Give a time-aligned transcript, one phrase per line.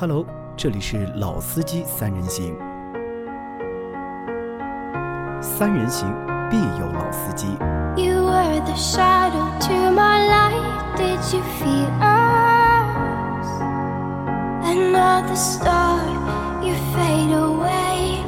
[0.00, 0.24] Hello，
[0.56, 2.56] 这里是老司机三人行，
[5.42, 6.08] 三人行
[6.48, 7.48] 必有老司机。
[7.96, 10.62] You were the shadow to my light.
[10.96, 13.48] Did you feel us?
[14.62, 15.98] Another star,
[16.62, 18.20] you fade away.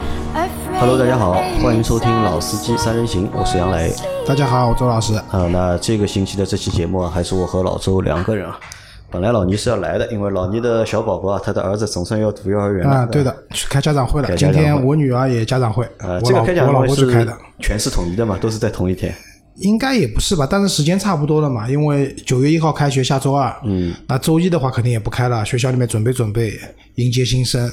[0.80, 3.94] Hello，大家好，欢迎收听《老司机三人行》，我是杨磊。
[4.26, 5.14] 大家好，我周老师。
[5.30, 8.58] 啊、那这个星期的这期节目啊，还是我和老周两个人啊。
[9.10, 12.94] 本来老倪是要来的，因为老倪的小宝宝啊，他的儿子总算要读幼儿园了。
[12.94, 14.36] 啊，对的，去开家长会了。
[14.36, 19.12] 今天我女儿也家长会，呃，这个开家长会是开的，全市统一的嘛，都是在同一天。
[19.56, 20.46] 应该也不是吧？
[20.48, 26.52] 但是时间差不多了嘛，因为九月一号开学，下周二，嗯，那周一的话肯定也不开了，学校里面准备准备
[26.94, 27.70] 迎接新生。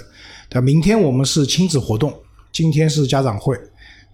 [0.49, 2.11] 对，明天我们是亲子活动，
[2.51, 3.55] 今天是家长会，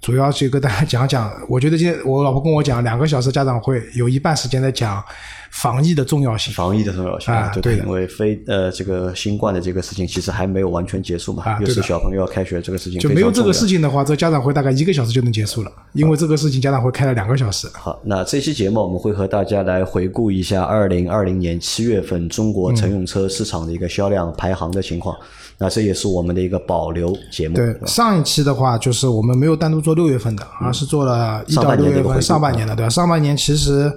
[0.01, 1.31] 主要去跟大家讲讲。
[1.47, 5.03] 我觉得今天我老婆跟我讲，两个小时家长会，有一半时间在讲
[5.53, 6.53] 防疫的重要性。
[6.53, 17.67] 防疫的重要性啊对的因为非呃这个新冠的这个事情其实还没有完全结束嘛，又是小朋友要开学这个事情就没有这个事情的话，这家长会大概一个小时就能结束了，因为这个事情家长会开了两个小时。
[17.73, 25.15] 好，那这期节目我们会和大家来回顾一下二零二零年七月份中国乘用车市场的一个销量排行的情况。
[25.59, 27.55] 那这也是我们的一个保留节目。
[27.55, 32.89] 对，上一期的话，就是我们没有单独做六月份的，而是做了一上到六月份上半年的，对吧？
[32.89, 33.89] 上半年其实，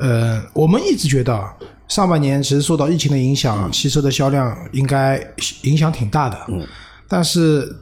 [0.00, 1.40] 呃，我们一直觉得
[1.86, 5.22] 上半年其实受到疫情的影响，汽车的销量应该
[5.62, 6.38] 影响挺大的。
[6.48, 6.66] 嗯，
[7.06, 7.76] 但是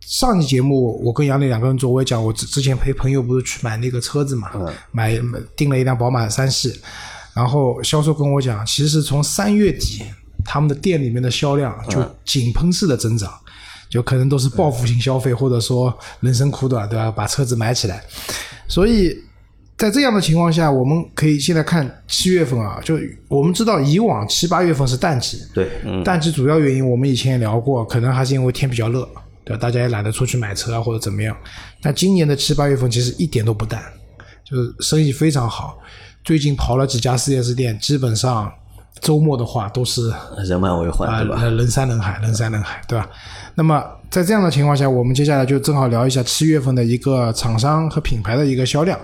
[0.00, 4.50] 上期节目我跟杨磊两个人做，我也讲，我之之前陪朋友不是去买那个车子嘛，
[4.90, 6.80] 买买订了一辆宝马三系，
[7.34, 10.02] 然后销售跟我讲，其实从三月底
[10.44, 13.32] 他们的店里面的销量就井喷式的增长。
[13.90, 17.12] 就可能都是报复性消费，或者说人生苦短，对吧？
[17.12, 18.02] 把车子买起来。
[18.66, 19.16] 所以
[19.84, 29.06] 在这样的情况下，我们可以现在看七月份啊，就我们知道以往七八月份是淡季，对，嗯，淡季主要原因我们以前也聊过，可能还是因为天比较热，
[29.44, 29.60] 对吧？
[29.60, 31.36] 大家也懒得出去买车啊或者怎么样。
[31.82, 33.82] 但今年的七八月份其实一点都不淡，
[34.42, 35.78] 就是生意非常好。
[36.24, 38.50] 最近跑了几家四 S 店，基本上
[39.02, 40.10] 周末的话都是
[40.46, 41.42] 人满为患，啊，对吧？
[41.42, 43.06] 人人山人海，人山人海，对吧？
[43.56, 48.98] 那么在这样的情况下，我们接下来就正好聊一下七月份的一个厂商和品牌的一个销量，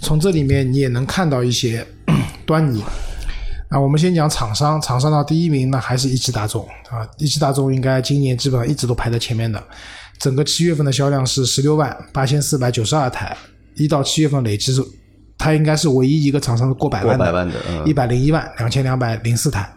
[0.00, 1.86] 从这里面你也能看到一些
[2.44, 2.82] 端倪。
[3.70, 9.60] 啊，我们先讲厂商，厂商的第一名呢还是一汽大众啊，一汽大众应该今年基本上一直都排在前面的，
[10.18, 13.36] 整个七月份的销量是十六万八千四百九十二台，
[13.74, 14.82] 一到七月份累计是，
[15.38, 19.68] 它应该是唯一一个厂商是过百万的，过百万的嗯一百零一万两千两百零四台。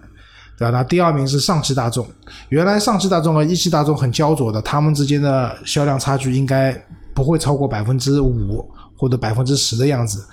[0.58, 0.72] 对吧？
[0.72, 2.08] 那第二名是上汽大众，
[2.50, 6.74] 原来上汽大众和一汽大众很焦灼的，他们之间的销量差距应该
[7.14, 10.26] 不会超过百分之五或者百分之十的样子。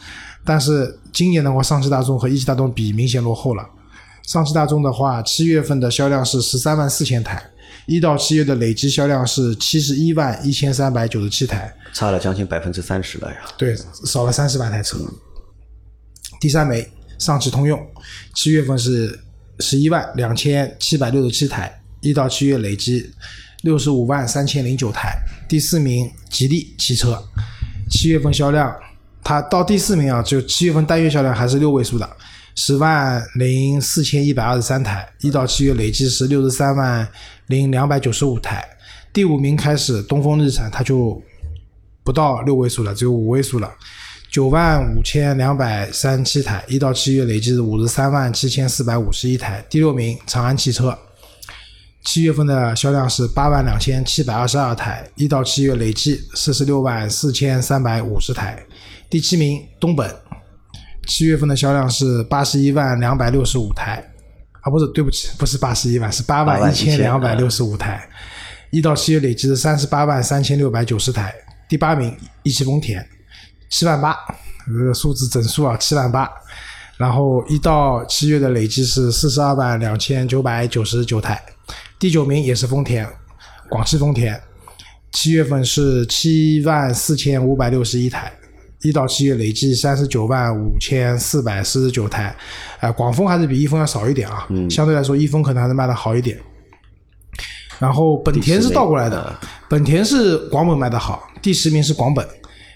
[0.45, 3.65] 但是今年的话，上汽大众和一汽大众比明显落后了。
[4.23, 7.43] 上汽大众的话，七月份的销量是十三万四千台，
[7.87, 13.37] 一到七月的累计销量是七十一万一千三百九十七台，差了将近百分之三十了呀。
[13.59, 14.99] 对，少了三十万台车。
[16.41, 17.79] 第三枚，上汽通用，
[18.35, 19.19] 七月份是
[19.61, 23.11] 十一万两千七百六十七台，一到七月累计
[23.63, 25.17] 六十五万三千零九台。
[25.49, 27.23] 第四名，吉利汽车，
[27.91, 28.75] 七月份销量，
[29.23, 32.17] 它到第四名啊，就七月份单月销量还是六位数的，
[32.55, 37.07] 十万零四千一百二十三台，一到七月累计是六十三万
[37.47, 38.65] 零两百九十五台。
[39.13, 41.23] 第五名开始，东风日产它就
[42.03, 43.73] 不到六位数了，只有五位数了，
[44.35, 49.65] 九万五千两百三十七台，一到七月累计是五十三万七千四百五十一台。
[49.71, 50.99] 第六名，长安汽车，
[52.03, 58.61] 七月份的销量是八万两千七百二十二台，一到七月累计四十六万四千三百五十台。
[59.09, 60.13] 第七名，东本，
[61.07, 64.05] 七月份的销量是八十一万两百六十五台，
[64.63, 68.05] 啊，不是，对不起，不是八十一万，是八万一千两百六十五台。
[68.73, 71.33] 一到七月累计是三十八万三千六百九十台。
[71.69, 72.13] 第八名，
[72.43, 73.07] 一汽丰田，
[73.77, 74.17] 七万八，
[74.69, 76.31] 这个数字整数啊，七万八。
[76.97, 81.43] 然后一到七月的累计是四十二万两千九百九十九台。
[81.99, 83.05] 第九名也是丰田，
[83.69, 84.41] 广汽丰田，
[85.11, 88.33] 七月份是七万四千五百六十一台。
[88.83, 92.33] 一到七月累计三十九万五千四百四十九台，
[92.79, 96.39] 啊、广丰还是比一丰要少一点啊，相对来说一丰可能还能卖的好一点。
[97.81, 99.37] 然后本田是倒过来的，
[99.69, 102.25] 本田是广本卖的好，第十名是广本，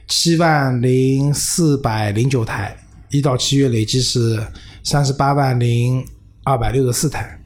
[0.08, 2.74] 七万零四百零九台，
[3.10, 4.42] 一到七月累计是
[4.82, 6.04] 三十八万零
[6.44, 7.38] 二百六十四台。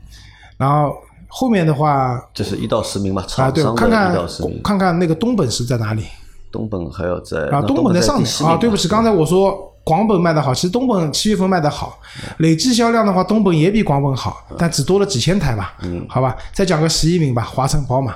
[0.57, 0.95] 然后
[1.27, 4.15] 后面的话这是一到十名嘛，啊，对，看看。
[4.63, 6.05] 看看那个东本是在哪里
[6.53, 7.49] 东本还要在啊？
[7.53, 11.99] 那东本在在上面啊，对不起，刚才我说广本卖的好，其实东本七月份卖的好，
[12.39, 15.75] 累计销量的话，东本也比广本好，但只多了几千台吧。
[15.83, 18.15] 嗯，好吧，再讲个十一名吧，华晨宝马，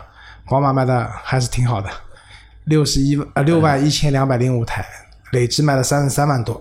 [0.49, 1.89] 宝马卖的还是挺好的，
[2.67, 4.87] 六十一呃六万一千两百零五台，
[5.33, 6.61] 累计卖了三十三万多。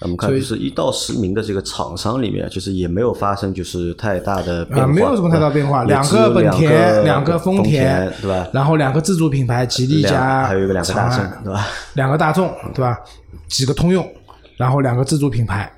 [0.00, 8.48] 我们看就是一到十名的这个厂商里面，就是也没有发生就是太大的变啊，化，没有什么太大变化，两个本田，两两个丰田，对吧？
[8.50, 11.66] 然后两个自主品牌，吉利两加还有一个两个大众，对吧？
[11.92, 12.98] 两个大众，对吧？
[13.46, 14.10] 几个通用，
[14.56, 15.70] 然后两个自主品牌，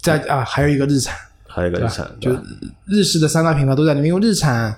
[0.00, 1.16] 在啊还有一个日产，
[1.48, 2.30] 还有一个日产，就
[2.84, 4.14] 日式的三大品牌都在里面。
[4.14, 4.72] 因为日产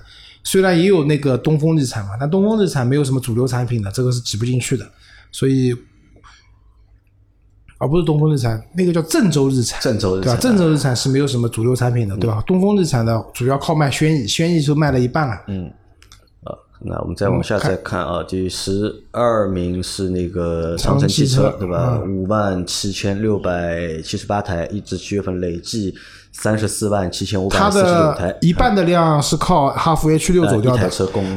[0.49, 4.89] 虽然也有那个东风日产嘛，但东风日产没有什么主流产品的，这个是挤不进去的，
[5.31, 5.75] 所以。
[7.81, 10.31] 而、不是东风日产，那个叫郑州日产，郑州日对吧？
[10.33, 12.43] 产郑州日产是没有什么主流产品的，对吧？
[12.45, 15.41] 东风日产的主要靠卖轩逸，轩逸就卖了一半了。
[15.47, 15.71] 嗯
[16.43, 16.51] 啊，
[16.81, 22.01] 那我们再往下再看啊，第十二名是那个长城汽车，对吧？
[22.05, 25.95] 五万七千六百七十八台，一至七月份累计
[26.31, 30.89] 三十四万七千五百它四十六台的，一半的量是靠哈弗 H 六呃走掉的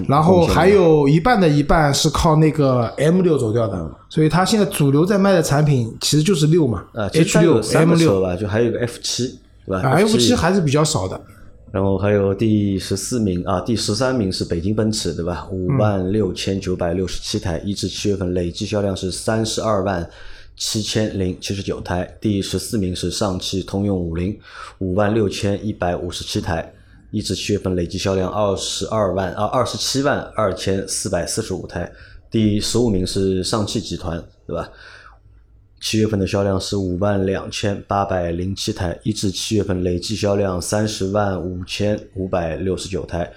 [0.09, 11.21] 然后还有一半的一半是靠那个 M 六走掉的，所以它现在主流在卖的产品其实就是六嘛啊，其实，H 六、M 六吧，就还有一个 F 七，对吧啊，F 七还是比较少的。
[11.71, 15.49] 然后还有第十四名啊，第十三名是北京奔驰，对吧？
[15.51, 20.07] 五万六千九百六十七台，一至七月份累计销量是三十二万
[20.57, 22.05] 七千零七十九台。
[22.21, 24.39] 第十四名是上汽通用五菱，
[24.79, 26.73] 五万六千一百五十七台，
[27.11, 31.91] 一至七月份累计销量二十二万啊二十七万二千四百四十五台。
[32.31, 34.71] 第十五名是上汽集团，对吧？
[35.81, 43.31] 七月份的销量是五万两千八百零七台，一至七月份累计销量三十万五千五百六十九台。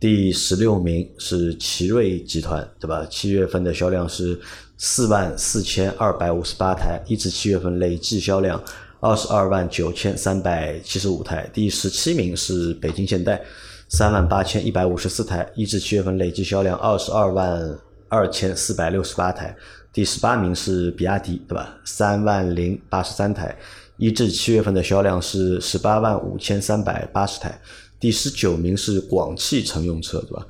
[0.00, 3.06] 第十六名是奇瑞集团，对吧？
[3.08, 4.38] 七月份的销量是
[4.76, 8.62] 四万四千二百五十八台，一至七月份累计销量
[9.00, 11.48] 二十二万九千三百七十五台。
[11.52, 13.40] 第十七名是北京现代，
[13.88, 17.78] 三万八千一百五十四台，一至七月份累计销量二十二万
[18.08, 19.54] 二千四百六十八台。
[19.92, 21.76] 第十八名是比亚迪，对吧？
[21.84, 23.56] 三万零八十三台，
[23.96, 27.60] 一至七月份的销量是十八万五千三百八十台。
[28.00, 30.44] 第十九名是广汽乘用车，对吧？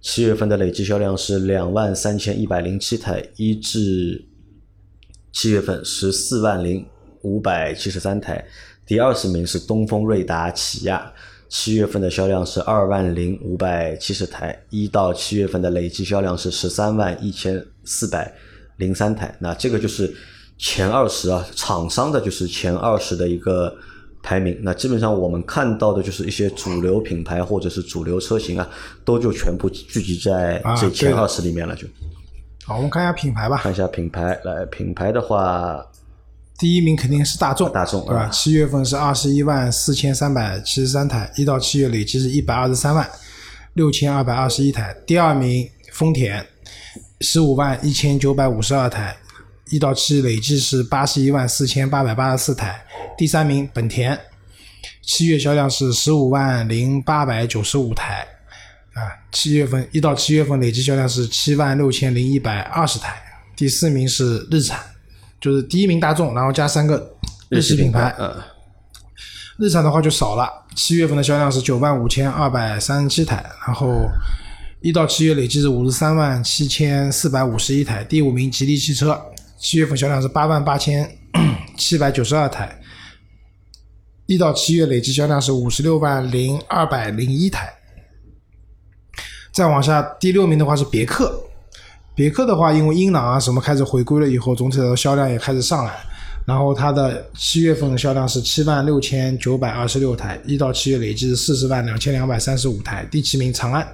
[0.00, 4.24] 七月份的累计销量是两万三千一百零七台，一至
[5.32, 6.86] 七月份十四万零
[7.22, 8.44] 五百七十三台。
[8.86, 11.12] 第二十名是东风瑞达起亚，
[11.48, 18.32] 七月份的销量是二万零五百七十台，一到七月份的累计销量是十三万一千四百
[18.76, 19.34] 零三台。
[19.40, 20.14] 那这个就是
[20.56, 23.76] 前二十啊，厂商的就是前二十的一个
[24.26, 24.58] 排名。
[24.60, 28.68] 那基本上我们看到的就是一些主流品牌或者是主流车型啊，
[29.04, 31.76] 都就全部聚集在这前二十里面了。
[31.76, 31.86] 就
[32.64, 33.58] 好，我们看一下品牌吧。
[33.58, 35.80] 看一下品牌，来品牌的话，
[36.58, 38.22] 第一名肯定是大众，大众对吧？
[38.22, 43.08] 啊七月份是二十一万四千三百七十三台，一到七月累计是一百二十三万
[43.74, 44.92] 六千二百二十一台。
[45.06, 46.44] 第二名丰田，
[47.20, 49.16] 十五万一千九百五十二台，
[49.70, 52.84] 一到七累计是八十一万四千八百八十四台。
[53.18, 54.18] 第三名本田，
[55.02, 58.26] 七月销量是十五万零八百九十五台，
[58.94, 59.00] 啊，
[59.32, 63.20] 七月份一到七月份累计销量是七万六千零一百二十台。
[63.56, 64.78] 第四名是日产，
[65.40, 67.16] 就是第一名大众，然后加三个
[67.48, 68.14] 日系品牌。
[68.18, 68.36] 嗯，
[69.58, 74.08] 日产的话就少了，七月份的销量是九万五千二百三十七台，然后
[74.80, 78.04] 一到七月累计是五十三万七千四百五十一台。
[78.04, 79.20] 第五名吉利汽车，
[79.58, 81.10] 七月份销量是八万八千
[81.76, 82.78] 七百九十二台，
[84.26, 87.72] 一到七月累计销量是五十六万零二百零一台。
[89.52, 91.42] 再往下，第六名的话是别克，
[92.14, 95.94] 别克的话，因为英朗啊什么开始回归了以后，总体的销量也开始上来。
[96.46, 103.04] 然后它的七月份的销量是七万六千九百二十六台，一到七月累计是四十万两千两百三十五台。
[103.10, 103.84] 第七名长安，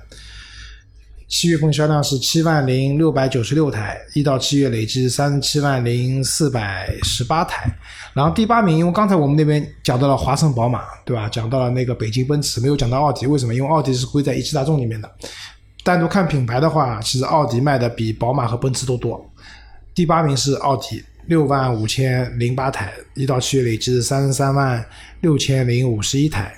[1.33, 7.75] 七月份销量是七万零六百九十六台，一到七月累计三十七万零四百十八台。
[8.13, 11.31] 然后第八名，因为刚才我们那边讲到了华晨宝马，对吧？
[11.31, 13.55] 讲到了那个北京奔驰，没有讲到奥迪，为什么？
[13.55, 15.11] 因为奥迪是归在一汽大众里面的。
[15.83, 19.27] 单独看品牌的话，其实奥迪卖的比宝马和奔驰都多。
[19.95, 24.85] 第八名是奥迪，六万五千零八台，一到七月累计是三十三万
[25.23, 26.53] 六千零五十一台。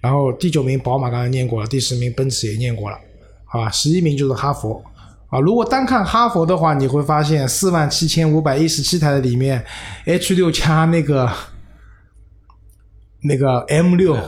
[0.00, 2.98] 然后第九名宝马刚才念过了，第十名奔驰也念过了，
[3.54, 3.70] 好吧？
[3.70, 4.82] 十一名就是哈佛
[5.28, 5.38] 啊。
[5.38, 9.64] 如果单看哈佛的话，你会发现四万七千五百一十七台的里面
[10.06, 11.30] ，H 六加那个
[13.22, 14.18] 那个 M 六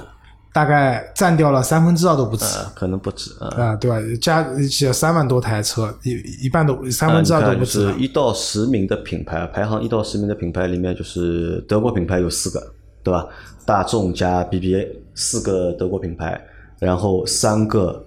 [0.53, 2.45] 大概占掉了三分之二都不止。
[2.45, 3.49] 呃，可能不止啊。
[3.57, 3.99] 啊，对吧？
[4.23, 13.27] 加一起三万多台车，一一半都三分之二都不止一到十名的品牌，排行一到十名的品牌里面，就是德国品牌有四个，对吧？
[13.67, 16.41] 大众加 BBA 四个德国品牌，
[16.79, 18.07] 然后三个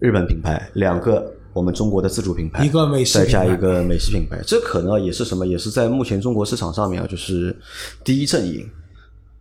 [0.00, 5.46] 日本品牌，两个我们中国的自主品牌，一个美式再加一个美式品牌，这可能也是什么？
[5.46, 7.56] 也是在目前中国市场上面啊，就是
[8.04, 8.68] 第一阵营，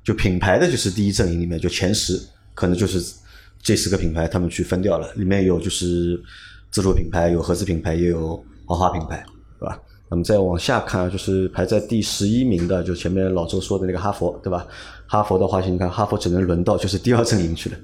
[0.04, 2.20] 就品牌的就是第一阵营里面，就前十
[2.56, 3.00] 可能就是
[3.62, 6.20] 这十个品牌他们去分掉了，里面有就是
[6.72, 9.24] 自主品牌，有合资品牌，也有豪华品牌，
[9.60, 9.80] 对吧？
[10.10, 14.66] 那么再往下看啊，就是排在第十一名的，就前面老周说的那个哈佛，对吧？
[15.06, 17.78] 哈佛的话，你看哈佛只能轮到就是第二阵营去了。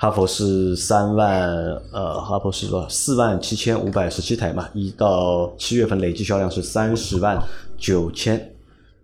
[0.00, 1.46] 哈佛是三万，
[1.92, 2.88] 呃，哈佛是多少？
[2.88, 7.38] 四万七千五百十七台嘛，一到七月份累计销量是三十万
[7.76, 8.50] 九千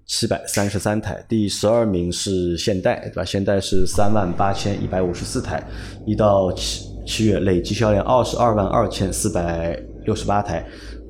[0.06, 1.22] 七百三十三台。
[1.28, 3.22] 第十二名是现代，对吧？
[3.22, 5.62] 现代是三万八千一百五十四台，
[6.06, 10.66] 一到七七月累计销量二十二万二千四百六十八台。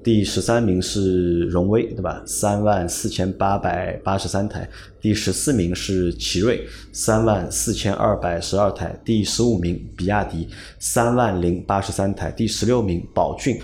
[0.07, 2.23] 第十三名是荣威，对吧？
[2.25, 4.69] 三万四千八百八十三台。
[5.01, 8.97] 第十四名是奇瑞，三万四千二百十二台。
[9.05, 10.49] 第十五名比亚迪，
[10.79, 12.31] 三万零八十三台。
[12.31, 13.61] 第十六名宝骏，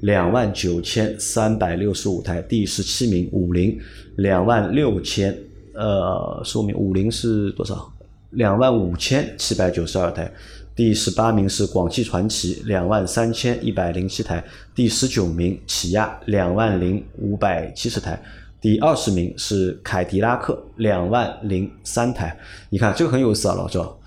[0.00, 2.42] 两万九千三百六十五台。
[2.42, 3.80] 第十七名五菱，
[4.16, 5.34] 两万六千，
[5.72, 7.90] 呃，十五名五菱是多少？
[8.32, 10.30] 两万五千七百九十二台。
[10.76, 14.38] 第十八名是广汽传祺，两万三千一百零七台；
[14.74, 18.12] 第十九名起亚，两万零五百七十台；
[18.60, 22.38] 第二十名是凯迪拉克，两万零三台。
[22.68, 23.98] 你看这个很有意思啊，老赵，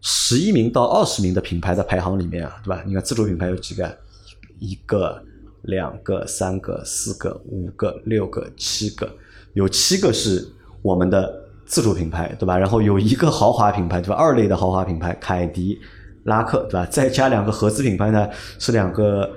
[0.00, 2.82] 十一名到二十名的品牌的排行里面啊，对吧？
[2.84, 3.96] 你看自主品牌有几个？
[4.58, 5.22] 一个、
[5.62, 9.08] 两个、三个、四个、五个、六个、七个，
[9.52, 10.48] 有七个是
[10.82, 12.56] 我们的自主品牌，对吧？
[12.56, 14.14] 然后有一个豪华品牌，对吧？
[14.14, 15.78] 二类的豪华品牌凯迪
[16.24, 16.86] 拉克，对吧？
[16.86, 19.28] 再加两个合资品牌呢，是两个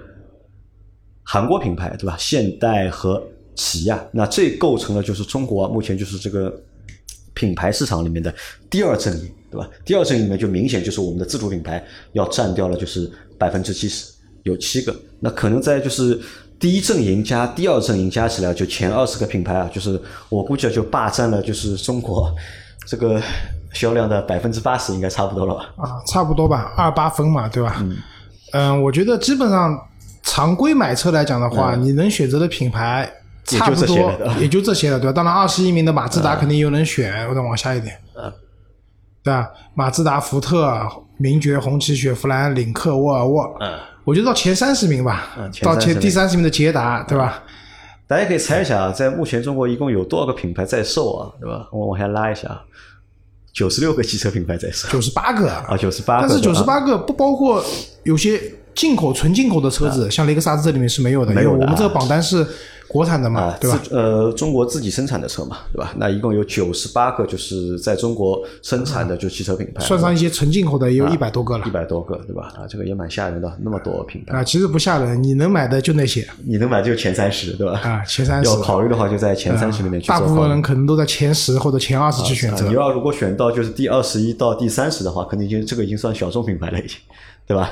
[1.23, 2.15] 韩国品牌，对吧？
[2.17, 3.21] 现代和
[3.55, 6.53] 起亚，那这构成了就是中国目前就是这个
[7.33, 8.33] 品牌市场里面的
[8.69, 9.69] 第二阵营，对吧？
[9.83, 11.83] 第二阵营里面就明显就是我们的自主品牌
[12.13, 14.95] 要占掉了就是百分之七十，有七个。
[15.19, 16.19] 那可能在就是
[16.59, 22.33] 第一阵营加第二阵营加起来，就前二十个品牌啊，就是我估计就霸占了就是中国
[22.85, 23.21] 这个
[23.73, 25.73] 销量的百分之八十，应该差不多了吧？
[25.77, 27.85] 啊，差不多吧，二八分嘛，对吧？
[28.51, 29.79] 嗯，我觉得基本上
[30.23, 33.15] 常规买车来讲的话，你能选择的品牌嗯
[33.51, 35.13] 也就差不多这些了也就这些了，对吧？
[35.13, 38.31] 当然，二十一名的马自达肯定有人选，我再往下一点，嗯
[39.23, 39.49] 对吧？
[39.75, 40.81] 马自达、福特、
[41.17, 47.43] 名爵、红旗、雪佛兰、领克、沃尔沃，嗯，我觉得到前三十名吧，嗯前到前30名第三十名的捷达，对吧？
[48.07, 51.29] 大家可以猜一下啊，在目前中国一共有多少个品牌在售啊？
[51.39, 51.67] 对吧？
[51.71, 52.61] 我往下拉一下啊，
[53.53, 56.27] 九十六个汽车品牌在售九十八个啊，九十八个。
[56.27, 57.63] 但是九十八个不包括
[58.01, 58.41] 有些
[58.73, 62.43] 进口纯进口的车子，像雷克萨斯这里面是没有的，啊没有的因为我们这个啊榜单是
[62.89, 63.79] 国产的嘛，啊，对吧？
[63.91, 65.93] 呃，中国自己生产的车嘛，对吧？
[65.95, 72.51] 那一共有九十八个，就是在中国生产的就汽车品牌，算上一些纯进口的，也有一百多个了一百多个，对吧？
[72.57, 74.43] 啊，这个也蛮吓人的，那么多品牌，啊。
[74.43, 77.79] 其实不吓人，你能买的就那些你能买就前三十，对吧？
[77.83, 78.55] 啊，前三十要。
[78.57, 80.25] 考虑的话，就在前三十里面去做大。
[80.25, 82.75] 部分人可能都在前十或者前二十去选择啊你。
[82.75, 86.97] 要如果选到就是第二十一到第三十的话，肯定就这个已经算小众品牌了，已经，
[87.45, 87.69] 对吧？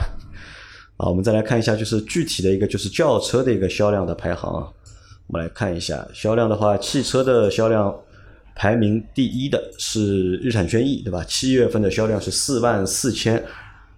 [0.97, 4.67] 啊，我们再来看一下，就是具体的一个就是轿车的一个销量的排行啊。
[5.27, 7.93] 我们来看一下销量的话，汽车的销量
[8.55, 11.21] 排名第一的是日产轩逸，对吧？
[11.27, 13.43] 七月份的销量是四万四千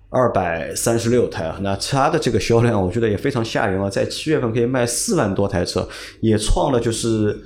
[0.10, 5.88] 二百三十六台啊，那它的这个销量，我觉得也非常吓人啊，在七月份可以卖四万多台车，
[6.20, 7.40] 也创了就是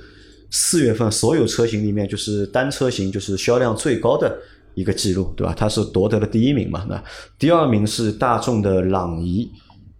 [0.50, 4.34] 四月份所有车型里面就是单车型就是销量最高的
[4.74, 5.52] 一个记录，对吧？
[5.54, 7.04] 它是夺得了第一名嘛，那
[7.38, 9.50] 第二名是大众的朗逸。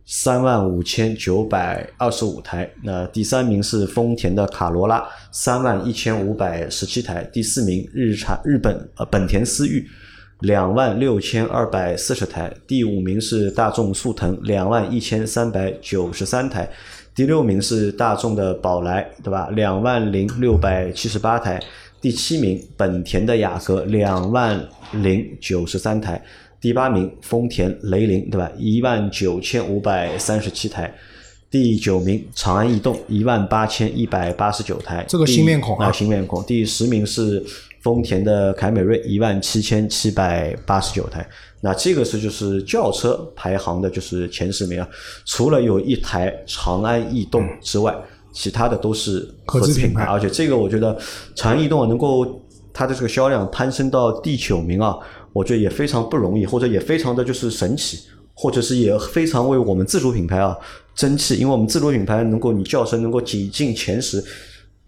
[0.07, 9.89] 三万五千九百二十五台，那第三名是丰田的卡罗拉，三万一千五百十七台，第四名日产日本呃本田思域，
[10.41, 16.69] 两万六千二百四十台，第五名是大众速腾，两万一千三百九十三台，
[17.15, 19.49] 第六名是大众的宝来，对吧？
[19.53, 21.59] 两万零六百七十八台，
[22.03, 26.23] 第七名本田的雅阁，两万零九十三台。
[26.65, 28.51] 第八名丰田雷凌，对吧？
[28.57, 30.91] 一万九千五百三十七台。
[31.51, 35.05] 第九名长安逸动，一万八千一百八十九台。
[35.07, 36.43] 这个新面孔啊啊，新面孔。
[36.45, 37.45] 第十名是
[37.83, 41.29] 丰田的凯美瑞，一万七千七百八十九台。
[41.61, 44.89] 那这个是就是轿车排行的，就是前十名啊。
[45.27, 47.95] 除了有一台长安逸动之外，
[48.33, 50.99] 其他的都是合资品牌，合资品牌而且这个我觉得
[51.37, 52.43] 长安逸动能够
[52.73, 54.97] 它的这个销量攀升到第九名啊，
[55.35, 57.99] 我觉得也非常不容易，或者也非常的就是神奇，
[58.33, 60.57] 或者是也非常为我们自主品牌啊
[60.95, 64.25] 争气，因为我们自主品牌能够你叫声能够挤进前十，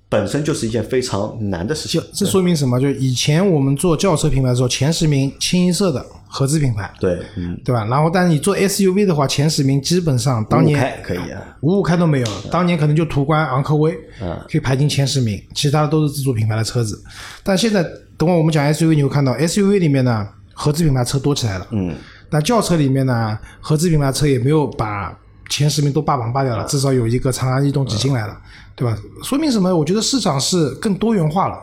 [0.08, 2.00] 本身就是一件非常难的事情。
[2.14, 2.80] 这说明什么？
[2.80, 7.84] 就是以前我们做轿车品牌的时候，前十名清一色的合资品牌，对，嗯，对吧？
[7.86, 17.02] 然后，但是你做 SUV 的话，前十名基本上当五年开可以啊，五五开都没有，当年可能就途观、昂科威，嗯可以排进前十名，其他的都是自主品牌的车子。
[17.42, 17.84] 但现在
[18.18, 21.94] 等会我们讲 SUV，你会看到 SUV 里面呢，合资品牌车多起来了，嗯，
[22.30, 25.16] 但轿车里面呢，合资品牌车也没有把
[25.50, 28.36] 前十名都霸榜霸掉了，至少有一个长安逸动挤进来了，
[28.74, 28.96] 对吧？
[29.22, 29.74] 说明什么？
[29.74, 31.58] 我觉得市场是更多元化了，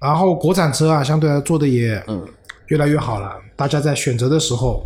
[0.00, 2.02] 然后国产车啊，相对来做的也
[2.66, 4.84] 越来越好了，大家在选择的时候。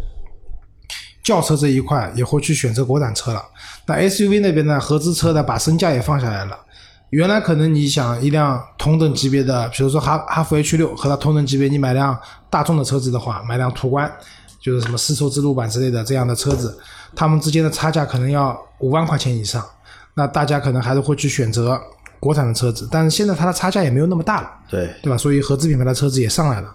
[1.25, 3.45] 轿车这一块也会去选择国产车了。
[3.87, 6.59] 那 SUV 那边呢，合资车呢把身价也放下来了。
[7.11, 12.19] 原来可能你想一辆同等级别的，比如说哈哈弗 H 六和它同等级别，你买辆
[12.51, 14.11] 大众的车子的话，买辆途观，
[14.61, 16.79] 就是什么丝绸之路版之类的这样的车子，
[17.15, 19.65] 它们之间的差价可能要五万块钱以上。
[20.15, 21.81] 那大家可能还是会去选择
[22.21, 25.17] 国产的车子，但是现在它的差价也没有那么大了，对，对吧？
[25.17, 26.75] 所以合资品牌的车子也上来了。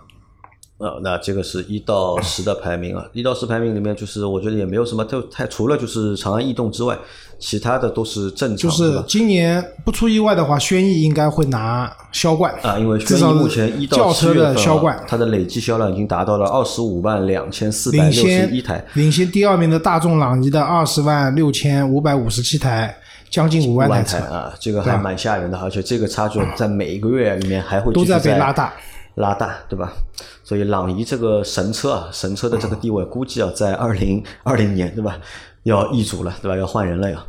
[0.79, 6.97] 呃，那这个是一到十的排名啊，一到十排名里面，就是我觉得也没有什么特太，除了就是长安逸动之外，
[7.39, 22.93] 其他的都是正常，就是今年不出意外的话，轩逸应该会拿销冠啊，因为轩逸目前一到轿车七月份、啊、的销冠，它的累计销量已经达到了二十五万两千四百六十一台，领先第二名的大众朗逸的二十万六千五百五十七台，
[23.29, 28.73] 将近五万台啊，这个还蛮吓人的，而且这个差距在每一个月里面还会都在被拉大。
[29.17, 29.93] 拉大，对吧？
[30.43, 35.17] 所以朗逸这个神车啊，神车的这个地位，估计啊，在二零二零年，对吧？
[35.63, 36.57] 要易主了，对吧？
[36.57, 37.25] 要换人了呀。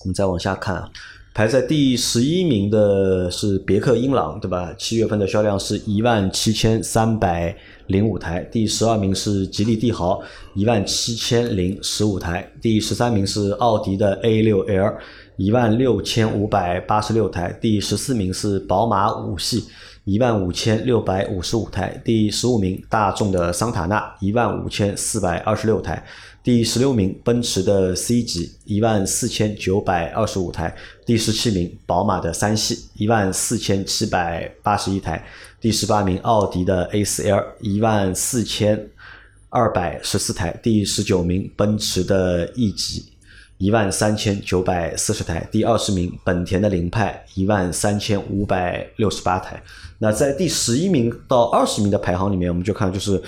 [0.00, 0.90] 我们再往下看啊，
[1.32, 4.74] 排在第十一名的是别克英朗，对吧？
[4.76, 7.56] 七月份的销量是一万七千三百
[7.86, 8.42] 零五台。
[8.50, 10.20] 第十二名是吉利帝豪，
[10.54, 12.50] 一万七千零十五台。
[12.60, 14.98] 第十三名是奥迪的 A 六 L，
[15.36, 17.56] 一万六千五百八十六台。
[17.60, 19.64] 第十四名是宝马五系。
[20.04, 26.04] 一万五千六百五十五台，第十五名大众的桑塔纳一万五千四百二十六台，
[26.42, 30.74] 第十六名奔驰的 C 级一万四千九百二十五台，
[31.06, 35.24] 第十七名宝马的三系一万四千七百八十一台，
[35.60, 38.88] 第十八名奥迪的 A 四 L 一万四千
[39.50, 43.11] 二百十四台，第十九名奔驰的 E 级。
[43.62, 49.62] 一万三千九百四十台，第二十名本田的凌派一万三千五百六十八台。
[50.00, 53.22] 那在第十一名到二十名的排行里面，我们就看就是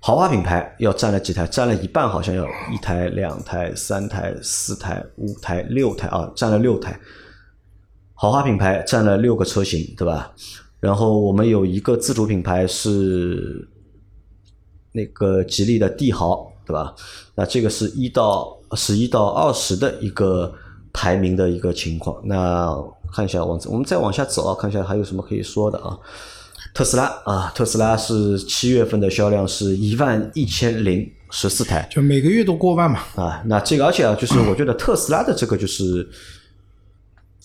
[0.00, 6.98] 豪华品牌要占了几台，占了一半，好像要一台、两台、三台、四台、五台、六台啊，占了六台。
[8.14, 10.32] 豪华品牌占了六个车型，对吧？
[10.80, 13.68] 然后我们有一个自主品牌是
[14.92, 16.94] 那个吉利的帝豪，对吧？
[17.34, 20.52] 那这个是一到十一到二十的一个
[20.92, 22.16] 排名的一个情况。
[22.24, 22.74] 那
[23.12, 25.96] 看一下往我们再往下走啊，看一下还有什么可以说的啊。
[26.74, 33.00] 特斯拉啊，特斯拉是七月份的销量是一万一千零十四台就每个月都过万嘛。
[33.14, 33.42] 啊。
[33.46, 36.08] 那这个而且啊，就是我觉得特斯拉的这个就是。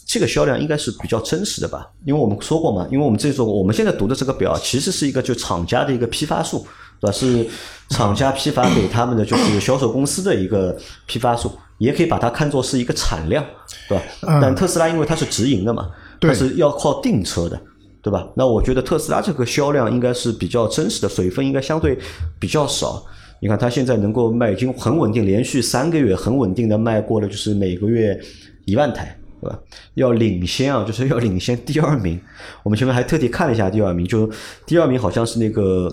[0.03, 6.67] 这个销量应该是比较真实的吧，因为我们说过嘛，因为我们这说过，我们现在读的这个表其实是一个就厂家的一个批发数，
[7.01, 7.11] 对吧？
[7.11, 7.45] 是
[7.89, 13.43] 厂家批发给他们的就是销售公司的一个批发数，也可以把它看作是一个产量，
[13.89, 14.03] 对吧？
[14.39, 15.89] 但特斯拉因为它是直营的嘛，
[16.21, 17.59] 它是要靠订车的，
[18.01, 18.27] 对吧？
[18.35, 21.97] 那我觉得特斯拉这个销量应该是比较真实的，水分应该相对
[22.39, 23.03] 比较少。
[23.41, 28.17] 你看它现在能够卖，已经很稳定，连续三个月很稳定的卖过了，就是每个月
[28.65, 29.17] 一万台。
[29.41, 29.59] 对吧？
[29.95, 32.21] 要领先啊，就是要领先第二名。
[32.61, 34.29] 我们前面还特地看了一下第二名，就
[34.67, 35.91] 第二名好像是那个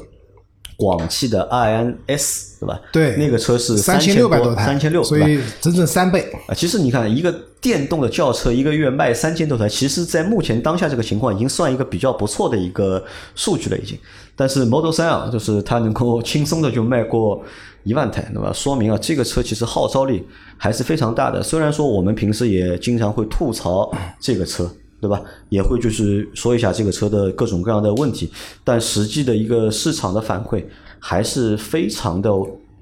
[0.78, 2.80] 广汽的 iNS，对吧？
[2.92, 6.54] 对，那个车是三千六百多台，三千六，所以整整三倍啊。
[6.54, 13.98] 其实你看，一个电动的轿车一个月卖三千多台，其实在目前当下这个情况，已经算一个比较不错的一个数据了，已经。
[14.36, 17.42] 但是 Model 三啊，就是它能够轻松的就卖过
[17.82, 20.24] 一万台，那么说明啊，这个车其实号召力
[20.56, 21.42] 还是非常大的。
[21.42, 25.20] 虽然说我们平时也经常会吐槽这个车，对吧？
[25.48, 28.32] 也会就是说一下这个车的各种各样的问题，
[28.64, 30.64] 但实际的一个市场的反馈
[30.98, 32.30] 还是非常的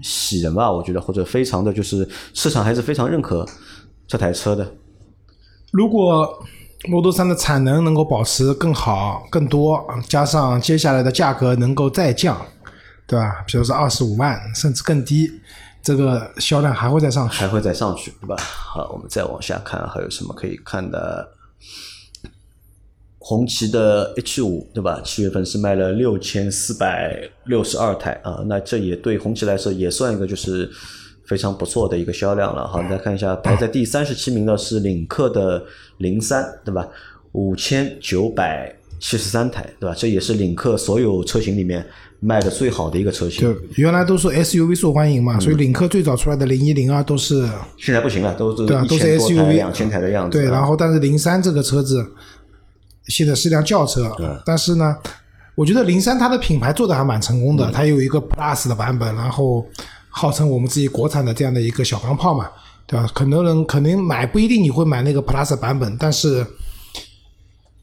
[0.03, 0.71] 喜人吧？
[0.71, 3.47] 我觉得，或者非常的就是市场还是非常认可
[4.07, 4.67] 这台车的。
[5.73, 6.27] 如果
[6.89, 12.41] Model 3的产能能够保持更好、更多，加上接下来的价格能够再降，
[13.07, 13.45] 对吧？
[13.47, 15.31] 比如说二十五万甚至更低，
[15.83, 18.37] 这个销量还会再上去，还会再上去，对吧？
[18.39, 21.29] 好，我们再往下看，还有什么可以看的？
[23.29, 25.01] 红旗的 H 五对吧？
[25.05, 30.71] 七月份是卖了六千四百六十二台啊，那这也对红旗来说也算一个就是
[31.25, 32.69] 非常不错的一个销量了。
[32.69, 35.61] 好，你再看一下排在第三十七名的是领克的
[35.99, 36.87] 零三对吧？
[37.33, 39.97] 五千九百七十三台对吧？
[39.99, 41.85] 这也是领克所有车型里面
[42.21, 43.61] 卖的最好的一个车型就。
[43.75, 47.45] 原来都说 SUV 受欢迎嘛，所以领克最早出来的零一零二都是
[47.77, 50.39] 现在不行了，都是对啊，都是 SUV，两千台的样子。
[50.39, 52.07] 对，啊然后但是零三这个车子
[53.09, 54.15] 现在是辆轿车，
[54.45, 54.97] 但是呢，
[55.55, 59.67] 我觉得零三它的品牌做的还蛮成功嗯的，它有一个 Plus 的版本，然后
[60.09, 62.49] 号称我们自己国产的这样的一个小钢炮嘛，
[62.87, 63.09] 对吧？
[63.15, 66.47] 很多人肯定买不一定你会买那个 Plus 版本，但是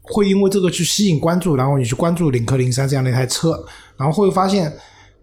[0.02, 3.64] 会因为这个去吸引关注，然后你去关注领克零三这样的一台车，
[3.96, 4.72] 然后会发现。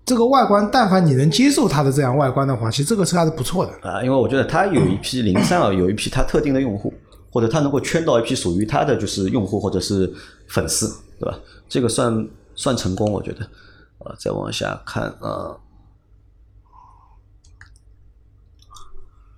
[0.03, 3.71] 这个外观，但凡你能接受它的这样外观的话，其实这个车还是不错的。
[3.87, 6.91] 啊，因为我觉得它有一批零三啊，有一批它特定的用户，
[7.31, 10.13] 或者他能够圈到一批属于他的就是用户或者是
[10.47, 10.87] 粉丝，
[11.19, 11.39] 对吧？
[11.67, 13.49] 这个算算成功，我觉得。
[14.03, 15.55] 啊，再往下看啊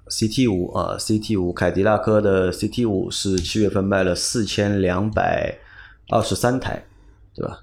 [0.08, 5.60] ，CT 五啊，CT 五，凯迪拉克的 CT 五是七月份卖了四千两百
[6.08, 6.86] 二十三台，
[7.36, 7.60] 对吧？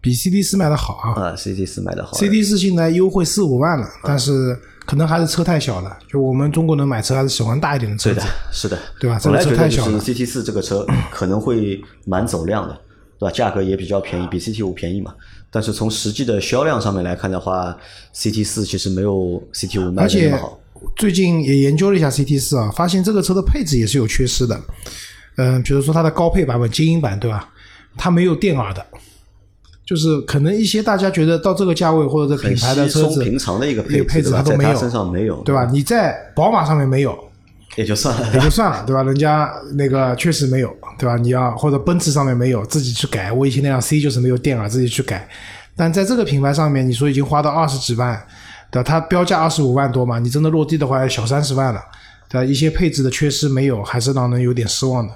[0.00, 1.24] 比 CT 四卖的好啊。
[1.24, 2.16] 啊，CT 四卖的好。
[2.16, 4.58] CT 四现在优惠四五万了，但是
[4.90, 5.96] 可能还是车太小了。
[6.08, 9.18] 就我们中国人买车还是喜欢大一点的车子对的，，是的，对吧？
[9.20, 10.00] 这本来个车觉得就是太小了。
[10.00, 12.74] CT 四这个车 可能会蛮走量的，
[13.20, 13.32] 对吧？
[13.32, 15.14] 价格也比较便宜，比 CT 五便宜嘛。
[15.48, 17.76] 但是从实际的销量上面来看的话
[18.14, 20.60] ，CT 四其实没有 CT 五卖的那么好。
[20.96, 24.60] 最近也研究了一下 CT 四啊，发现这个车的配置也是有缺失的。
[25.36, 27.48] 嗯、比如说它的高配版本、精英版，对吧？
[27.96, 28.84] 它没有电耳的，
[29.90, 34.30] 就是可能一些大家觉得到这个价位或者这品牌的车子平常的一个一个配置？
[34.30, 35.68] 它都没有，在它身上没有，对吧？？
[35.72, 37.18] 你在宝马上面没有，
[37.74, 39.02] 也就算了，也就算了，对吧？
[39.02, 41.16] 人家那个确实没有，对吧？
[41.16, 43.32] 你要或者奔驰上面没有，自己去改。
[43.32, 45.28] 我以前那辆 C 就是没有电了，自己去改。
[45.74, 48.16] 但在这个品牌上面，你说已经花到二十几万，
[48.70, 48.88] 对吧？
[48.88, 51.80] 它标价二十五万多嘛，你真的落地的话要小三十万了，
[52.28, 52.44] 对吧？
[52.44, 55.12] 一些配置的缺失没有，还是让人有点失望的。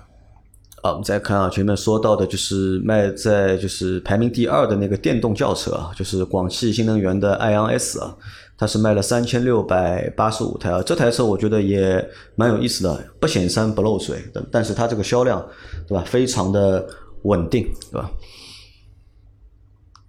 [0.84, 8.14] 啊，我们再看啊，前面说到的就是卖在就是排名第二的那个电动轿车啊，就是广汽新能源的爱昂 S 啊，
[8.58, 10.82] 它是卖了三千六百八十五台啊。
[10.82, 15.42] 这台车我觉得也蛮有意思的，不显山不漏水的，但是它这个销量
[15.88, 16.86] 对吧，非常的
[17.22, 18.10] 稳定，对吧？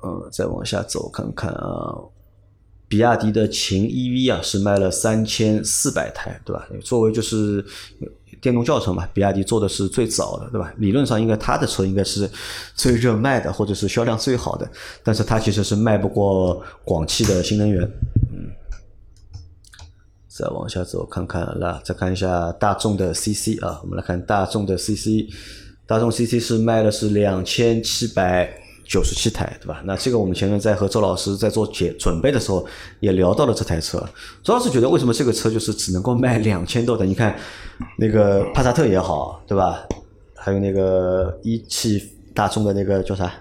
[0.04, 1.96] 嗯，再往下走看看啊，
[2.90, 6.68] 比亚迪的秦 EV 啊是卖了三千四百台，对吧？
[6.84, 7.66] 作为就是
[8.46, 10.72] 电动轿车嘛，比亚迪做的是最早的，对吧？
[10.78, 12.30] 理论上应该它的车应该是
[12.76, 14.70] 最热卖的，或者是销量最好的，
[15.04, 17.82] 但是它其实是卖不过广汽的新能源。
[18.32, 18.52] 嗯，
[20.28, 25.28] 再往下走看看，那再看一下大众的 CC 啊，我们来看大众的 CC，
[25.88, 28.54] 大众 CC 是卖的是两千七百
[28.86, 29.82] 九十七台，对吧？
[29.86, 32.66] 那这个我们前面在和周老师在做解准备的时候
[33.00, 33.98] 也聊到了这台车。
[34.44, 37.06] 周老师觉得为什么这个车就是只能够卖两千多台？
[37.06, 37.36] 你看
[37.98, 39.84] 那个帕萨特也好，对吧？
[40.36, 42.02] 还有那个一汽
[42.34, 43.32] 大众的那个叫啥？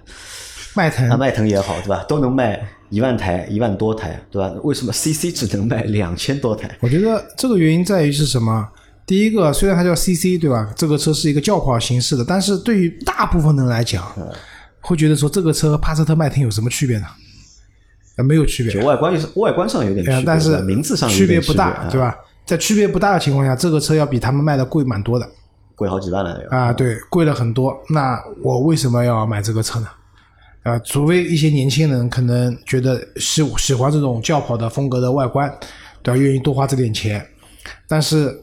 [0.74, 2.02] 迈腾啊，迈腾也好，对吧？
[2.08, 4.50] 都能卖一万台、一万多台，对吧？
[4.64, 6.68] 为什么 CC 只能卖两千多台？
[6.80, 8.66] 我觉得这个原因在于是什么？
[9.06, 10.72] 第一个，虽然它叫 CC，对吧？
[10.74, 14.02] 这个车是一个轿跑形式的，但是对于大部分人来讲，
[14.84, 17.06] 会觉得说这个车和帕萨特、迈腾有什么区别呢？
[18.16, 18.86] 呃，没有区别就。
[18.86, 22.16] 外观是外观上有点区别，，呃但是名字上有区别不大，对吧？
[22.46, 25.28] 在区别不大的情况下，这个车要比他们卖的贵蛮多的
[25.74, 27.74] 贵好几万了要啊，对，贵了很多。
[27.88, 29.88] 那我为什么要买这个车呢？
[30.62, 35.50] 啊，除非一些年轻人可能觉得喜喜欢这种轿跑的风格的外观，
[36.02, 36.20] 对吧？
[36.20, 37.26] 愿意多花这点钱，
[37.88, 38.38] 但是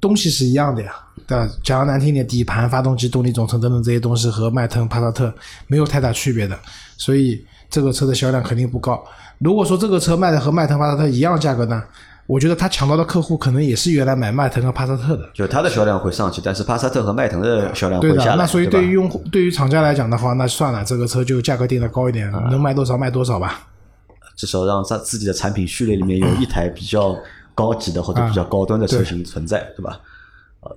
[0.00, 0.94] 东西是一样的呀，
[1.32, 1.54] 对吧？
[1.62, 5.32] 讲的难听点，底盘、发动机、动力总成等等这些东西和迈腾、帕萨特
[5.66, 6.58] 没有太大区别的，
[6.98, 9.02] 所以这个车的销量肯定不高。
[9.38, 11.82] 如果说这个车卖的和迈腾、帕萨特一样价格呢，
[12.26, 15.28] 我觉得他抢到的客户可能也是原来买迈腾和帕萨特的。
[15.32, 18.36] 就它的销量会上去，但是帕萨特和迈腾的销量会对的，下来。
[18.36, 23.66] 那所以对于用户、对于厂家来讲的话，那算了，这个车就价格定的高一点，啊能卖多少卖多少吧。
[24.36, 27.16] 至少让自自己的产品序列里面有一台比较
[27.54, 30.00] 高级的或者比较高端的车型存在，对吧？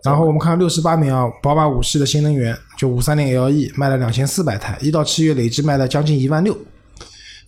[0.03, 6.57] 然后我们看六十八名啊，宝马五系的新能源，就五三零 LE 卖了两千四百台，一到七月累计卖了将近一万六。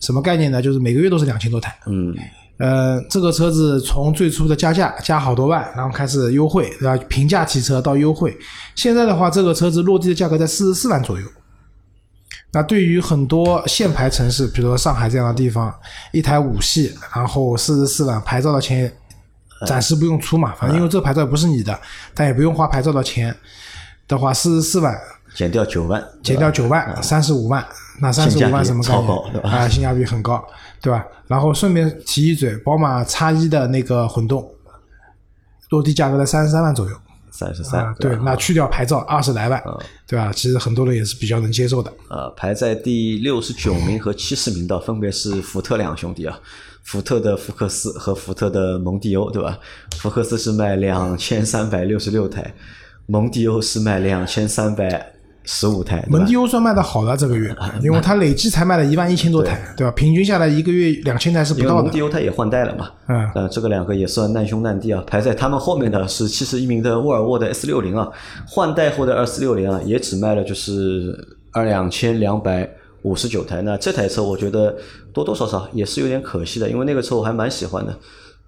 [0.00, 0.62] 什么概念呢？
[0.62, 1.76] 就是每个月都是两千多台。
[1.86, 2.14] 嗯，
[2.58, 6.96] 呃，这个车子从最初的加价加好多万，然后开始优惠，对吧？
[7.08, 8.36] 平价提车到优惠，
[8.76, 11.26] 现在的话，这个车子落地的价格在四十四万左右。
[12.52, 15.74] 那对于很多限牌城市，比如说上海这样的地方，
[16.12, 18.90] 一台五系，然后四十四万，牌照的钱
[19.66, 21.78] 暂时不用出嘛，反正因为这牌照不是你的，
[22.14, 23.34] 但也不用花牌照的钱。
[24.06, 24.98] 的话，四十四万
[25.34, 27.62] 减掉九万，减掉九万，三十五万，
[28.00, 29.68] 那三十五万什么概念啊？
[29.68, 30.42] 性价比很高，
[30.80, 31.04] 对吧？
[31.26, 34.50] 然后顺便提一嘴，宝马叉一的那个混动，
[35.68, 36.96] 落地价格在三十三万左右。
[37.30, 39.62] 三十三啊，，对，那去掉牌照二十来万，
[40.06, 40.32] 对吧？
[40.34, 41.92] 其实很多人也是比较能接受的。
[42.08, 46.36] 呃，排在第六十九名和七十名的分别是福特两兄弟啊，
[46.88, 49.58] 福特的福克斯和福特的蒙迪欧，对吧？
[49.98, 52.54] 福克斯是卖两千三百六十六台，
[53.04, 55.12] 蒙迪欧是卖两千三百
[55.44, 59.90] 十五台，蒙迪欧算卖的好的这个月，因为它累计才卖了一万一千多台，对吧？
[59.90, 62.00] 平均下来一个月两千台是不到的蒙迪。
[62.00, 65.04] 欧它也换代了嘛，嗯呃，这个两个也算难兄难弟啊。
[65.06, 68.08] 排在他们后面的是七十一名的沃尔沃的 S 六零啊，
[68.46, 71.14] 换代后的二四六零啊，也只卖了就是
[71.52, 72.66] 二两千两百
[73.02, 73.62] 五十九台。
[73.62, 74.76] 那这台车我觉得
[75.12, 77.96] 多多少少也是有点可惜的，因为那个车我还蛮喜欢的。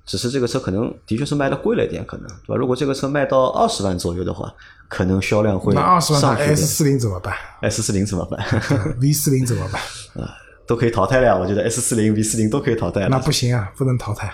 [0.07, 2.57] 只是这个车可能的确是卖的贵了一点，可能对吧？
[2.57, 4.53] 如果这个车卖到二十万左右的话，
[4.89, 6.57] 可能销量会那二十万台上 S 点。
[6.57, 8.45] 四零怎么办 S 四零怎么办？？
[9.01, 9.81] V 四零怎么办？
[10.25, 10.35] 啊
[10.67, 13.09] 都可以淘汰了呀，我觉得 S 四零、V 四零都可以淘汰了。
[13.09, 14.33] 那不行啊，不能淘汰。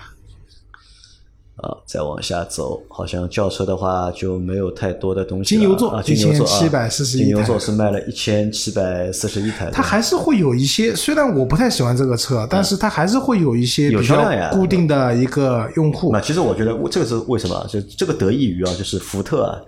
[1.57, 5.61] 啊，再往下走，好像轿车的话就没有太多的东西了。
[5.61, 16.21] 金牛座啊，金牛座啊，1741金牛座是卖了一千七百四十一台，它还是会有一些，虽然我不太喜欢这个车，但是它还是会有一些比较固定的一个用户那。
[16.21, 17.67] 其实我觉得这个是为什么啊？
[17.67, 19.59] 就这个得益于啊，就是福特啊，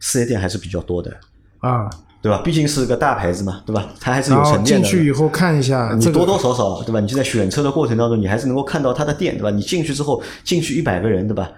[0.00, 1.14] 四 S 店还是比较多的，
[1.58, 1.90] 啊，
[2.22, 2.42] 对吧？
[2.44, 3.88] 毕竟是个大牌子嘛，对吧？
[4.00, 4.88] 它还是有沉淀的。
[4.88, 7.00] 进去以后看一下你多多少少，对吧？
[7.00, 9.50] 你就在选车的过程当中，你还是能够看到它的店，对吧？
[9.50, 11.50] 你进去之后，进去一百个人，对吧？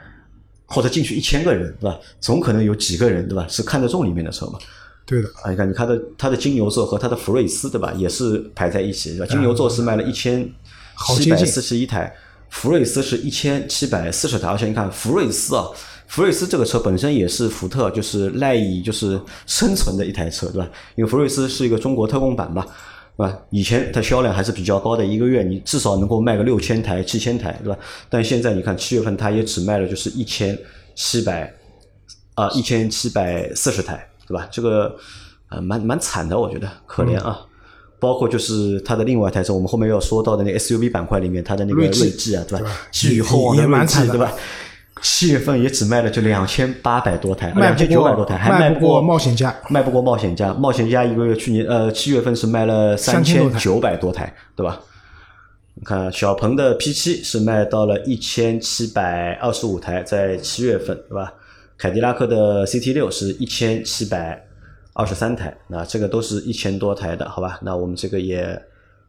[0.66, 1.98] 或者进去一千个人，对吧？
[2.20, 3.46] 总可能有几个人，对吧？
[3.48, 4.58] 是看得中里面的车嘛。
[5.06, 7.92] 对的，啊，你看，你看它的它的金牛座和它的福睿斯，对吧？
[7.96, 9.26] 也是排在一起，对吧？
[9.26, 10.46] 金牛座是卖了一千
[11.16, 12.14] 七百四十一台，
[12.50, 15.66] 福睿斯是一千七百四十台，而且你看福睿斯啊，
[16.08, 20.68] 福睿斯这个车本身也是福特就是赖以就是生存的一台车，对吧？
[20.96, 22.64] 因为福睿斯是一个中国特供版嘛，
[23.16, 23.38] 对吧？
[23.50, 27.78] 以前它销量还是比较高的，一个月你至少能够卖个六千台、七千台，对吧？
[28.08, 30.58] 但现在你看七月份它也只卖了就是一千
[30.94, 31.54] 七百
[32.34, 34.48] 啊一千七百四十台，对吧？
[34.50, 34.96] 这个
[35.50, 37.40] 呃蛮蛮惨的，我觉得可怜啊。
[38.00, 42.76] 包括就是它的另外一台车，我们后面要说到的那个 SUV 板块里面，它的那个锐志啊，对吧对吧？
[42.92, 44.32] 寄予厚望的也蛮锐志，惨对吧？
[45.02, 50.52] 七月份也只卖了就两千八百多台，两千九百多台，还卖不过冒险家卖不过冒险家。
[50.54, 54.80] 冒险家一个月去年呃七月份是卖了三3000多台千九百多台，对吧？
[55.74, 61.32] 你看小鹏的 P 七是卖到了一千七百二十五台，在七月份，对吧？
[61.76, 64.44] 凯迪拉克的 CT 六是一千七百
[64.94, 67.60] 二十三台，那这个都是一千多台的，好吧？
[67.62, 68.60] 那我们这个也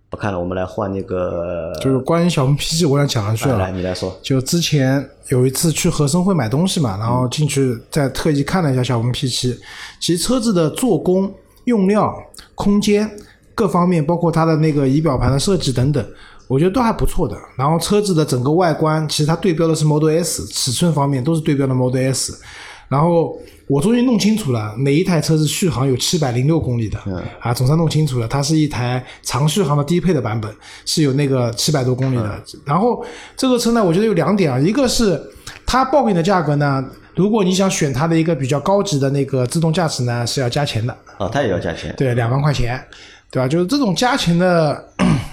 [0.10, 9.56] 不看了，我们来换那个，就是关于小鹏 P7，我想讲一句来啊来，你来说，就之前有一次去和生汇买东西嘛，然后进去再特意看了一下小鹏 P7，
[10.00, 11.32] 其实车子的做工、
[11.66, 12.12] 用料、
[12.56, 13.10] 空间
[13.54, 16.04] 各方面，包括它的那个仪表盘的设计等等，
[16.48, 17.38] 我觉得都还不错的。
[17.56, 22.42] 然后车子的整个外观，其实它对标的是 Model S，尺寸方面都是对标的 Model S。
[22.88, 23.38] 然后
[23.70, 26.98] 我终于弄清楚了，哪一台车是续航有七百零六公里的，
[27.40, 30.52] 啊，总算弄清楚了，它是一台长续航的低配的版本，
[30.88, 32.44] 是有那个七百多公里的。
[32.66, 33.06] 然后
[33.38, 35.22] 这个车呢，我觉得有两点啊，一个是
[35.68, 36.84] 它报给你的价格呢，
[37.16, 42.84] 如果你想选它的一个比较高级的那个自动驾驶呢，是要加钱的，哦，它也要加钱，对，两万块钱，
[43.30, 43.48] 对吧？
[43.48, 44.84] 就是这种加钱的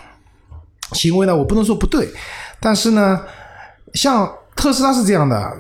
[0.93, 2.07] 行为呢，我不能说不对，
[2.61, 3.19] 但是呢，
[3.95, 5.51] 像特斯拉是这样的，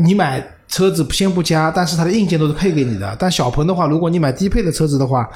[0.00, 0.44] 你买
[0.74, 3.16] 车子先不加，但是它的硬件都是配给你的。
[3.16, 5.30] 但小鹏的话，如果你买低配的车子的话，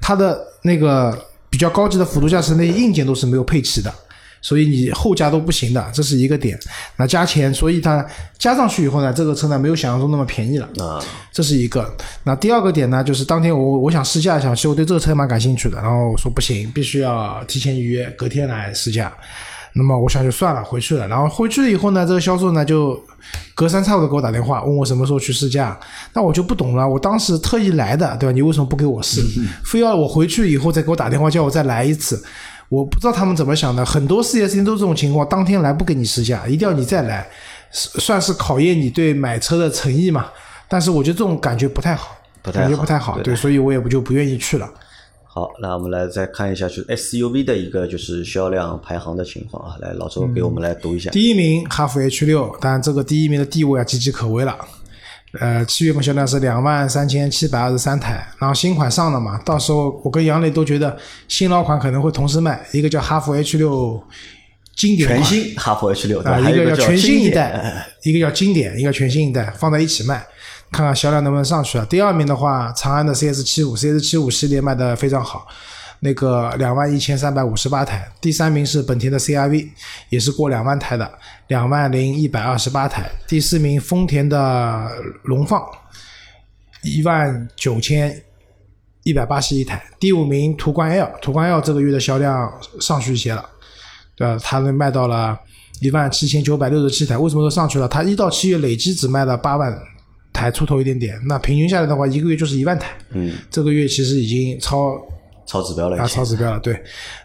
[0.00, 1.18] 它的那个
[1.50, 3.92] 比较高级的辅助驾驶那些硬件都是没有配齐的。
[4.40, 6.56] 所以你后加都不行的，这是一个点。
[6.96, 8.06] 那加钱，所以它
[8.38, 10.68] 加上去以后呢，这个车呢没有想象中那么便宜了。
[10.78, 11.02] 啊，
[11.32, 11.92] 这是一个。
[12.22, 19.12] 那第二个点呢，就是当天我我想试驾一下，其实我对这个车蛮感兴趣的，然后我说不行，必须要提前预约，隔天来试驾。
[19.76, 21.06] 那么我想就算了，回去了。
[21.08, 22.98] 然后回去了以后呢，这个销售呢就
[23.54, 25.78] 隔三差五的给我打电话，问我什么时候去试驾。
[26.12, 28.32] 那我就不懂了，我当时特意来的，对吧？
[28.32, 29.20] 你为什么不给我试？
[29.64, 32.22] 非要我回去以后再给我打电话叫我再来一次？
[32.68, 37.26] 我不知道他们怎么想的，很多四 S 店都是这种情况，当天来不给你试驾，一定要你再来，
[37.72, 40.26] 算是考验你对买车的诚意嘛。
[40.68, 44.68] 但是我觉得这种感觉不太好，不太好感觉不太好，对对，所以我也不就不愿意去了。
[45.34, 49.74] 好，那我们来再看一下，就是 SUV 的一个就是销量排行的情况啊。
[49.80, 51.10] 来，老周给我们来读一下。
[51.10, 54.56] 第一名哈弗 H 六，当然这个第一名的地位啊岌岌可危了。
[55.40, 64.00] 呃，七月份销量是两万三千七百二十三台，然后新款上了嘛，到时候我跟杨磊都觉得新老款可能会同时卖，一个叫哈弗 H 六
[64.76, 70.24] 经典款全新哈弗 H 六，啊，一个叫全新一代，一个叫经典，一个全新一代，放在一起卖。
[70.74, 71.86] 看看销量能不能上去啊。
[71.88, 75.46] 第二名的话，长安的 CS 七五，CS 七五系列卖的非常好，
[76.00, 78.10] 那个两万一千三百五十八台。
[78.20, 79.68] 第三名是本田的 CRV，
[80.08, 81.08] 也是过两万台的，
[81.46, 83.08] 两万零一百二十八台。
[83.28, 84.90] 第四名丰田的
[85.22, 85.64] 荣放，
[86.82, 88.20] 一万九千
[89.04, 89.80] 一百八十一台。
[90.00, 93.48] 第五名途观 L，途观 L 这个月的销量上去一些了，
[94.16, 94.36] 对吧？
[94.42, 95.38] 它们卖到了
[95.80, 97.16] 一万七千九百六十七台。
[97.16, 97.86] 为什么说上去了？
[97.86, 99.72] 它一到七月累计只卖了八万
[100.34, 102.88] 台出头一点点，那平均下来的话，一个月就是一万台。
[103.10, 105.00] 嗯，这个月其实已经超
[105.46, 106.74] 超指标了啊，超指标了，对。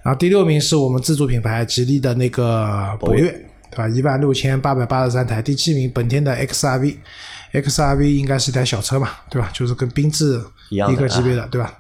[0.04, 3.32] 然后第六名是我们自主品牌吉利的那个博越，
[3.72, 3.90] 对吧？
[3.90, 5.42] 一万六千八百八十三台。
[5.42, 9.52] 第七名本田的 XRV，XRV 应该是台小车嘛，对吧？
[9.54, 11.74] 就是跟缤智一个级别的，对吧？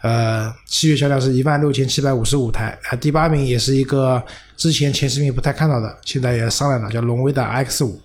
[0.00, 2.76] 呃，七月销量是一万六千七百五十五台。
[2.88, 4.20] 啊，第八名也是一个
[4.56, 8.00] 之前前十名不太看到的，现在也上来了，叫荣威的 X 五。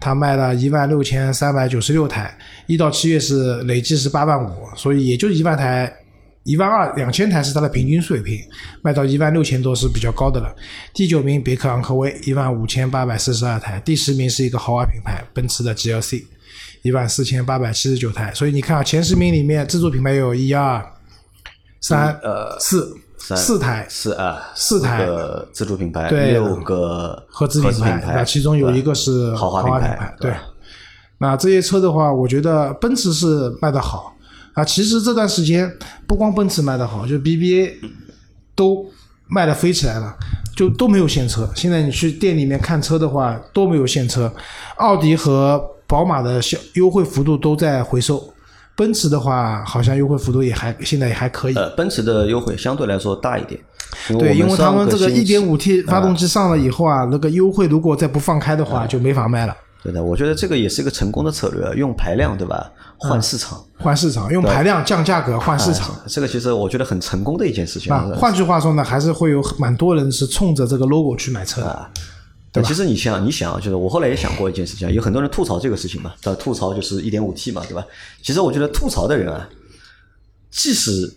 [0.00, 5.90] 它卖了一万六千三百九十六台，一到七月是累计是八万五，所以也就一万台，
[6.42, 8.38] 一万二两千台是它的平均水平，
[8.82, 10.54] 卖到一万六千多是比较高的了。
[10.92, 16.22] 第九名别克昂科威一万五千八百四十二台，第十名是一个豪华品牌奔驰的 GLC，
[16.82, 18.32] 一万四千八百七十九台。
[18.34, 20.84] 所以你看啊，前十名里面自主品牌有一二
[21.80, 22.94] 三呃四三
[23.36, 30.42] 四台四啊，四台个自主品牌，对六个合资品品牌，那其中有一个是豪华品牌，对吧。
[31.18, 34.14] 那这些车的话，我觉得奔驰是卖的好
[34.52, 34.64] 啊。
[34.64, 35.72] 其实这段时间
[36.06, 37.74] 不光奔驰卖的好，就 BBA
[38.54, 38.84] 都
[39.28, 40.14] 卖的飞起来了，
[40.54, 41.48] 就都没有现车。
[41.54, 44.30] 现在你去店里面看车的话，都没有现车。
[44.76, 48.33] 奥迪和宝马的销优惠幅度都在回收，
[48.76, 51.54] 奔驰的话好像优惠幅度也还现在也还可以。
[51.54, 53.60] 呃，奔驰的优惠相对来说大一点，
[54.18, 59.56] 对，因为他们这个一点五 T 发动机上了以后啊，那个优惠如果再不放开的话，就没法卖了。
[59.82, 65.90] 对的，我觉得这个也是一个成功的策略，用排量对吧，换市场，换市场，用排量降价格换市场。
[65.90, 67.92] 啊这个其实我觉得很成功的一件事情。
[67.92, 71.86] 啊，换句话说呢，还是会有蛮多人是冲着这个 logo 去买车的。
[72.62, 76.40] 啊其实你想，你想，就是我后来也想过一件事情，有很多人吐槽这个事情嘛，对吧？
[76.40, 77.84] 吐槽就是一点五 T 嘛，对吧？
[78.22, 79.48] 其实我觉得吐槽的人啊，
[80.50, 81.12] 即使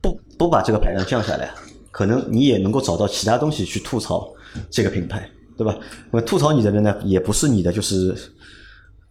[0.00, 1.54] 不不把这个排量降下来，
[1.92, 4.28] 可能你也能够找到其他东西去吐槽
[4.70, 5.78] 这个品牌，对吧？
[6.10, 8.12] 那吐槽你的人呢，也不是你的就是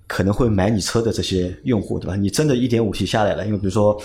[0.07, 2.17] 可能会买你车的这些用户，对吧？
[2.17, 3.97] 你真的一点五 T 下来了，因为比如说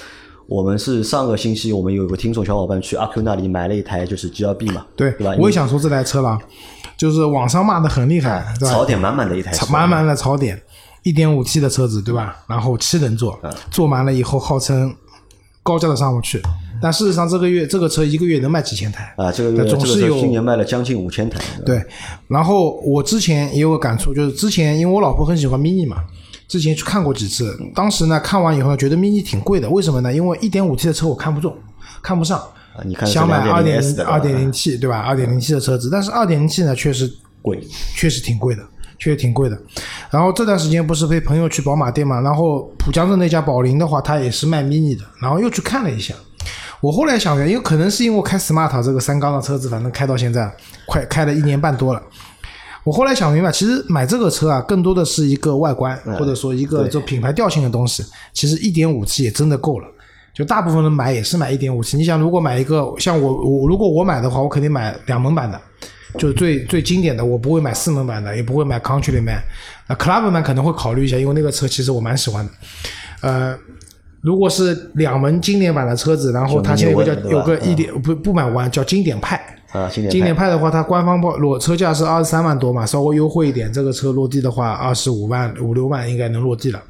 [0.48, 5.35] 我们是上个星期我们有个听众小伙伴去阿 Q 那里买了一台就是 GLB 嘛，对对吧？
[5.38, 6.38] 我也想说这台车了，
[6.96, 8.72] 就是网上骂的很厉害，对吧？
[8.72, 10.61] 槽点满满的一台车，满满的槽点，
[11.02, 12.37] 一点五 T 的车子，对吧？
[12.48, 14.94] 然后七人座，嗯坐满了以后号称
[15.64, 16.40] 高价的上不去，
[16.80, 21.82] 但事实上这个月这个车一个月能卖几千台啊，这个那月总是有车今年卖了将近五千台，对，
[22.28, 26.04] 然后我之前也有个感触，就是之前因为我老婆很喜欢 mini 嘛，
[26.48, 30.12] 之前去看过几次，当时呢看完以后呢，觉得 mini 挺贵的，为什么呢？
[30.12, 31.56] 因为一点五 T 的车我看不中，
[32.02, 32.38] 看不上。
[32.38, 34.98] 啊，你看想买二点零的二点零 T 对吧？
[34.98, 37.59] 二点零 T 的车子，但是二点零 T 呢，确实贵，
[37.94, 38.62] 确实挺贵的，
[38.98, 39.59] 确实挺贵的。
[40.11, 46.14] 然后这段时间不是陪朋友去宝马店嘛，然后浦江镇那家宝林的话，它也是卖 mini 的，然后又去看了一下。
[46.82, 50.54] 我后来想，因为可能是因为我开 smart 这个三缸的车子，反正开到现在
[50.85, 52.02] 快开了一年半多了。
[52.87, 58.05] 我后来想明白，其实买这个车啊，更多的是一个外观，或者说一个就品牌调性的东西。
[58.33, 59.88] 其实一点五 T 也真的够了。
[60.33, 61.96] 就大部分人买也是买一点五 T。
[61.96, 65.61] 你想，如果买一个像我我如果我买的话，我肯定买两门版的，
[66.16, 69.40] 就是最最经典的，我不会买四门版的，也不会买 Countryman。
[69.88, 72.53] 那 Clubman 可能会考虑一下，因为那个车其实我蛮喜欢的。
[73.22, 73.59] 呃，
[74.20, 79.55] 如果是两门经典版的车子，然后它现在有个叫有个一点不不买完叫经典派。
[79.72, 86.83] 啊，经典经典派的话，它官方报裸车价是二十三万多嘛，稍微优惠一点，这个车落地的话，二十五万五六万应该能落地了。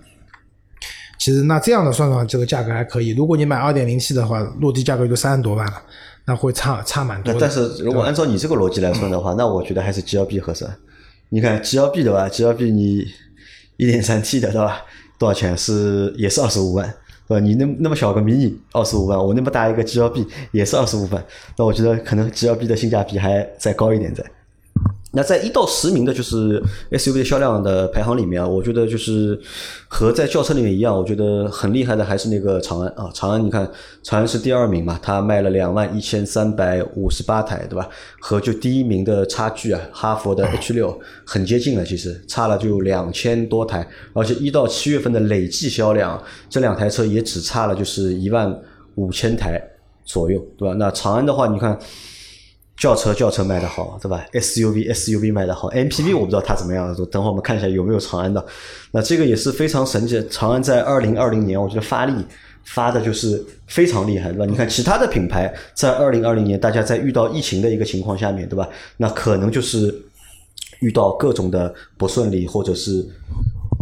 [1.18, 3.10] 其实那这样的算算，这个价格还可以。
[3.10, 5.82] 如果你买二点零 T 的话，落地价格就三十多万了，
[6.26, 7.40] 那会差差蛮多的。
[7.40, 10.70] 但是如果按照你这个逻辑来算的话，那我觉得还是 GLB 合算。
[11.30, 13.06] 你看 GLB 的话，GLB 你
[13.78, 14.82] 一点三 T 的对吧？
[15.18, 15.56] 多少钱？
[15.56, 16.94] 是也是二十五万，
[17.28, 17.44] 对吧？
[17.44, 21.24] 你那那么小个 mini 二十五万，我那么大一个 GLB 也是二十五万，
[21.56, 24.24] 那我觉得可能 GLB 的性价比还再高一点在。
[25.16, 29.40] 那在一到十名的就是 SUV 销量的排行里面啊，我觉得就是
[29.88, 33.10] 和在轿车里面一样，我觉得很厉害的还是那个长安啊。
[33.14, 33.66] 长安你看，
[34.02, 37.88] 长安是第二名嘛，它卖了两万一千三百五十八台，对吧？
[38.20, 48.54] 和就第一名的差距啊，哈佛的 H 六很接近了，其实差了就两千多台，而且一到七月份的累计销量，这两台车也只差了就是一万
[48.96, 49.58] 五千台
[50.04, 50.74] 左右，对吧？
[50.78, 51.78] 那长安的话，你看。
[52.76, 58.44] 轿车轿车卖的好，对吧？SUV SUV 卖的好，MPV 我不知道它怎么样，等会儿我们看一下有没有长安的。
[58.90, 62.12] 那这个也是非常神奇，长安在二零二零年，我觉得发力
[62.64, 64.44] 发的就是非常厉害，对吧？
[64.44, 68.68] 你看其他的品牌在二零二零年，大家在遇到疫情的一个情况下面，对吧？
[68.98, 69.94] 那可能就是
[70.80, 73.02] 遇到各种的不顺利，或者是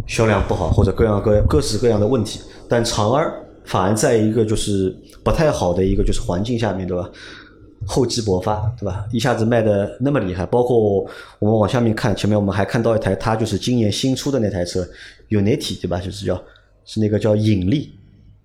[0.06, 3.28] 销量不好，或者各样各各式各样的问题，但长安
[3.64, 7.10] 反而在一个就是不太好的一个就是环境下面，对吧？
[7.86, 9.04] 厚积薄发，对吧？
[9.12, 11.06] 一下子卖的那么厉害，包括
[11.38, 14.86] 我们往下面看，前面我们还看到一台，它就是今年新出的那台车
[15.28, 16.00] ，Unity，对吧？
[16.00, 16.42] 就是叫
[16.84, 17.92] 是那个叫引力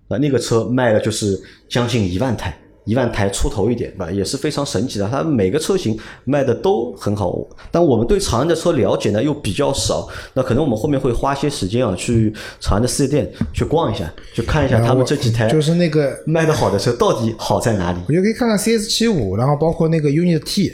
[0.08, 4.10] 啊，那个车卖了就是将近一万台，一万台出头一点，吧？
[4.10, 5.08] 也是非常神奇的。
[5.08, 7.38] 它每个车型卖的都很好，
[7.70, 18.00] 但我们对长安的车了解呢又比较少，那可能我们后面会花些时间啊，去长安的四 S 店去逛一下，去看一下他们这几台就是那个卖的好的车到底好在哪里。
[18.08, 20.72] 我就可以看看 CS 七五，然后包括那个 Unit T，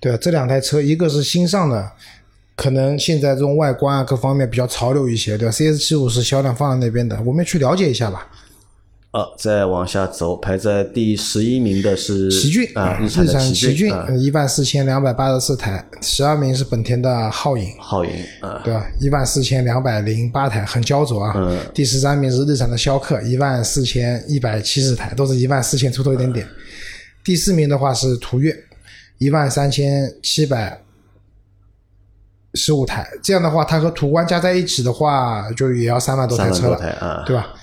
[0.00, 0.18] 对吧？
[0.20, 1.90] 这两台车，一个是新上的，
[2.56, 8.26] 可能现在这种外观啊各方面比较潮流一些，对吧？CS 七五是销量放在那边的，我们去了解一下吧。
[9.12, 18.86] 呃，再往下走，排在第十一名的是奇骏啊，日产奇奇骏啊，一万四千两百八十四台，十二名是本田的皓影，皓影啊，对吧？
[19.00, 21.32] 一万四千两百零八台，很焦灼啊。
[21.36, 26.46] 嗯第十三名是日产的逍客，一万四千一百七十台，都是一万四千出头一点点。
[27.24, 28.56] 第四名的话是途岳，
[29.18, 30.80] 一万三千七百
[32.54, 37.54] 十五台，这样的话，它和途观加在一起的话，就也要三万多台车了，对吧？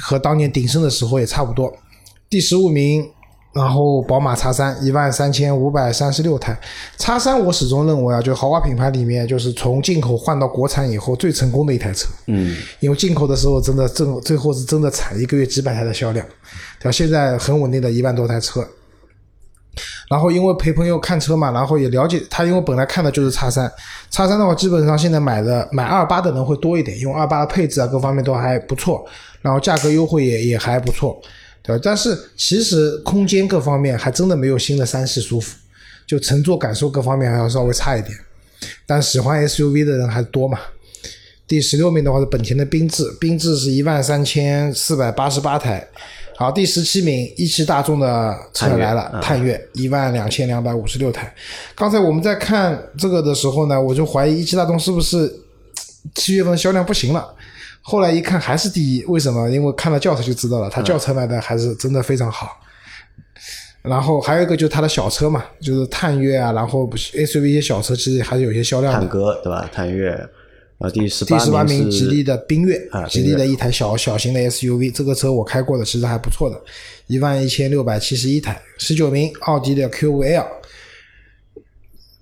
[0.00, 1.72] 和当年鼎盛的时候也差不多。
[2.28, 3.06] 第十五名，
[3.54, 6.58] 然后宝马叉三一万三千五百三十六台。
[6.96, 12.08] 叉三我始终认为啊，就豪华品牌里面，就是从进口换到国产以后最成功的一台车。
[12.26, 16.26] 嗯，因为进口的时候真的正最后是真的惨，一个月几百台的销量，
[16.80, 16.92] 对吧？
[16.92, 18.66] 现在很稳定的一万多台车。
[20.08, 23.70] 然后因为陪朋友看车嘛，然后也了解他，因为本来看的就是叉三，
[24.10, 29.04] 叉三的话基本上现在买的买二八的人会多一点，因为二八的配置啊各方面都还不错，
[29.40, 31.20] 然后价格优惠也也还不错，
[31.62, 31.80] 对吧？
[31.82, 35.56] 但是其实空间各方面还真的没有新的三系舒服，
[36.06, 38.12] 就乘坐感受各方面还要稍微差一点，
[38.86, 40.58] 但喜欢 SUV 的人还多嘛。
[41.48, 45.86] 第十六名的话是本田的缤智，缤智是一万三千四百八十八台。
[46.36, 51.32] 好，第十七名一汽大众的车来了，探岳一万两千两百五十六台。
[51.74, 55.32] 刚才我们在看这个的时候呢，我就怀疑一汽大众是不是
[56.14, 57.32] 七月份销量不行了。
[57.80, 59.48] 后来一看还是第一，为什么？
[59.50, 62.58] 因为看了轿车就知道了，它轿车卖的还是真的非常好。
[63.82, 69.00] 然后还有一个就是它的小车嘛，就是探岳啊，然后 SUV 一些小车其实还是有些销量的。
[69.00, 69.68] 探戈对吧？
[69.72, 70.16] 探岳，
[70.82, 76.60] 啊，第十第十八名，吉利的缤越啊，吉利的一台小小型的 SUV，这个车我开过的，其实还不错的，
[77.06, 78.60] 一万一千六百七十一台。
[78.78, 80.44] 十九名，奥迪的 Q5L，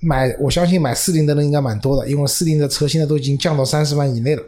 [0.00, 4.42] 买我相信买四零的人应该蛮多的，因为四零的车现在都已经降到三十万以内了，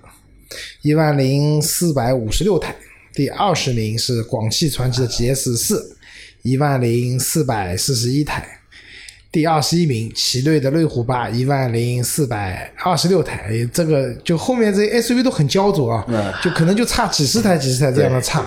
[0.82, 2.76] 一万零四百五十六台。
[3.14, 5.96] 第二十名是广汽传祺的 GS 四，
[6.42, 8.61] 一万零四百四十一台。
[9.33, 18.45] 第二十一名，奇瑞的瑞虎八一万零四百二十六台，这个就后面这些 SUV 都很焦灼啊，就可能就差几十台、几十台这样的差。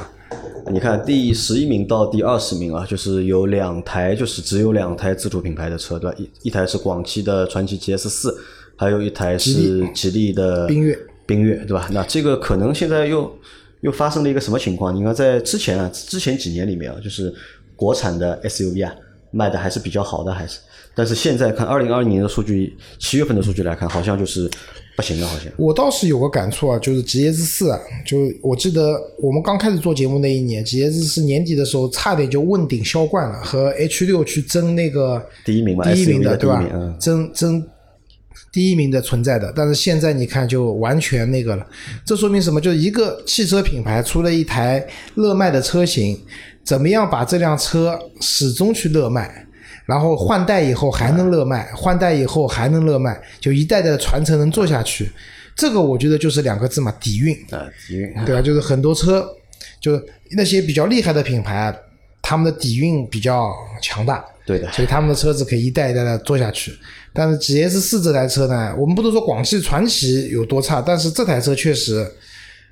[0.72, 6.16] 你看第十一名到第二十名啊，就是有两台，就是只有两台自主品牌的车，对吧？
[6.20, 8.38] 一一台是广汽的传祺 GS 四，
[8.76, 11.90] 还有一台是吉利的缤越，缤越，对吧？
[11.92, 13.36] 那这个可能现在又
[13.82, 14.96] 又发生了一个什么情况？
[14.96, 17.34] 你看在之前啊，之前几年里面啊，就是
[17.76, 18.94] 国产的 SUV 啊
[19.36, 20.60] 卖的还是比较好的，还是，
[20.96, 24.50] 但是现在看二零二零年的数据，七月份的数据来看，好像就是
[24.96, 25.52] 不行了，好像。
[25.58, 36.64] 我倒是有个感触啊，就是 GS 四啊，就我记得我们刚开始做节目那一年，GS 四年底的时候差点就问鼎销冠了，和 H 六去争那个第一名嘛第一名的对吧？
[36.98, 37.62] 争争
[38.54, 41.68] 第一名的存在的，但是现在你看就完全那个了，
[42.06, 42.62] 这说明什么？
[42.62, 46.18] 就是一个汽车品牌出了一台热卖的车型，
[46.66, 49.46] 怎么样把这辆车始终去热卖？
[49.86, 55.12] 然后换代以后还能热卖，换代以后还能热卖，就一代代的传承能做下去。
[55.56, 58.42] 这个我觉得就是两个字嘛，底蕴，啊，底蕴对吧？
[58.42, 59.26] 就是很多车，
[59.80, 61.76] 就是那些比较厉害的品牌啊，
[62.20, 66.74] 他们的底蕴比较强大，对的，所以他们的车子可以一代一代的做下去。
[67.14, 72.12] 但是 GS 四这台车呢，我们不能说广汽传祺有多差，但是这台车确实，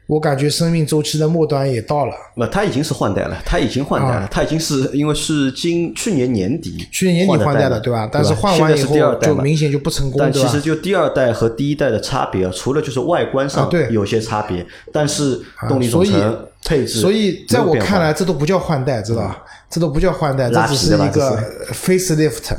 [0.07, 2.13] 我感觉生命周期的末端也到了。
[2.35, 8.09] 那它已经是换代了，它已经换代了，啊它已经是因为是今去年年底去年年底换代的，对吧？
[8.11, 10.19] 但是换完以后就明显就不成功？
[10.19, 19.43] 但其实就第二代和第一代的差别，除了就是外观上有些差别，但是动力总所以成配置所以在我看来，这都不叫换代，知道吧？
[19.69, 22.55] 这都不叫换代，这只是一个 facelift，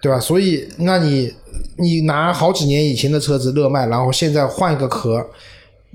[0.00, 0.20] 对吧？
[0.20, 1.34] 所以，那你
[1.76, 5.26] 你拿好几年以前的车子热卖，然后现在换一个壳，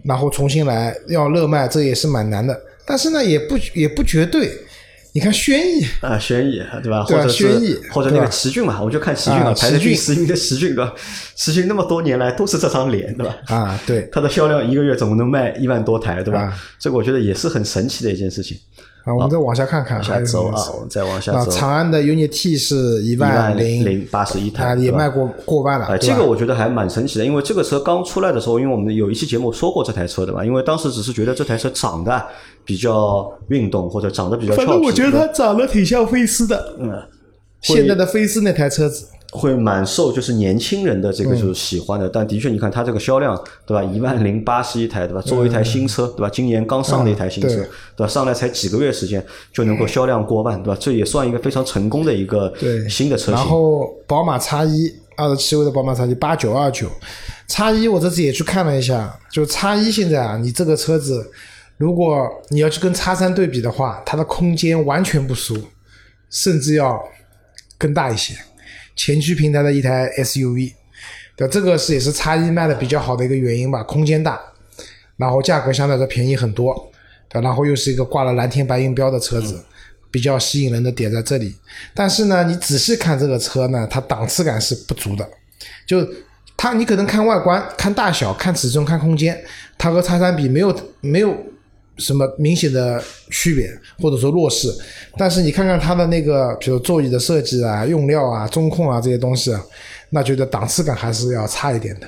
[0.08, 2.60] 然后重新来要热卖，这也是蛮难的。
[2.86, 4.50] 但是呢，也不也不绝对。
[5.14, 7.04] 你看轩逸，啊，轩逸对吧？
[7.04, 10.94] 或者轩逸或者那个奇骏嘛，我就看奇骏啊啊，排在奇骏第十名的奇骏对吧？
[11.36, 13.36] 奇骏那么多年来都是这张脸对吧？
[13.48, 16.42] 啊，对它的销量一个月总共能卖一万多台对吧？
[16.42, 18.56] 啊这个我觉得也是很神奇的一件事情。
[19.08, 21.52] 啊，我们再往下看看，下走啊，我们再往下啊，走。
[21.52, 32.22] 长安的 UNI T 是一一万零零八十一台啊，也卖过过万了，哎，这个我觉得还蛮神奇的，因为这个车刚出来的时候，因为我们有一期节目说过这台车的嘛，因为当时只是觉得这台车长得
[32.66, 34.66] 比较运动，或者长得比较俏皮。
[34.66, 36.92] 反正我觉得它长得挺像菲斯的，嗯，
[37.62, 45.22] 现在的菲斯那台车子，会蛮受就是年轻人的这个就是喜欢的，但的确你看它这个销量对吧，一万零八十一台对吧？
[45.22, 46.30] 作为一台新车对吧？
[46.30, 47.68] 今年刚上的一台新车嗯对
[47.98, 48.08] 对吧？
[48.08, 50.78] 上来才几个月时间就能够销量过万对吧？
[50.80, 53.34] 这也算一个非常成功的一个对新的车型。
[53.36, 56.88] 然后宝马叉一二十七位的宝马叉一八九二九
[57.48, 61.30] 叉一我这次也去看了一下，就叉一现在啊，你这个车子，
[61.78, 65.58] 如果你要去跟叉三对比的话，它的空间完全不输，
[66.30, 67.02] 甚至要
[67.78, 68.34] 更大一些，
[68.98, 70.74] 前驱平台的一台 SUV，
[71.38, 74.38] 对，这个是也是 X 一卖的比较好的一个原因吧，空间大，
[75.16, 76.92] 然后价格相对来说便宜很多，
[77.30, 79.64] 对，然后又是一个挂了蓝天白云标的车子，
[80.10, 81.56] 比较吸引人的点在这里。
[81.94, 85.30] 但是呢，你仔细看这个车呢，它档次感是不足的，
[85.86, 86.06] 就
[86.58, 89.40] 它你可能看外观、看大小、看尺寸、看空间，
[89.78, 91.38] 它和叉三比没有没有
[91.98, 93.70] 什么明显的区别，
[94.02, 94.68] 或者说弱势。
[95.18, 99.64] 但是你看看它的那个，比如座椅的设计啊、用料啊、中控啊这些东西啊，
[100.10, 102.08] 那觉得档次感还是要差一点的。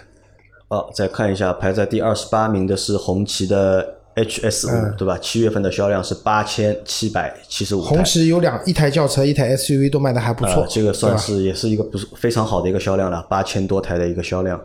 [0.70, 5.18] 哦，再看一下排在第二十八名的是红旗的 HS 五、对吧？
[5.18, 7.82] 七月份的销量是八千七百七十五。
[7.82, 14.60] 红旗有两一台轿车，一台 SUV 都卖的还不错，呃，这个算是也是一个不是非常好的一个销量了，八千多台的一个销量。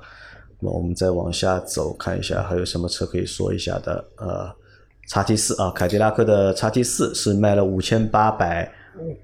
[0.61, 4.05] 那我们再往下走，看一下还有什么车可以说一下的。
[4.17, 4.51] 呃，
[5.09, 8.71] 叉 T 四啊，凯迪拉克的叉 T 四是卖了五千八百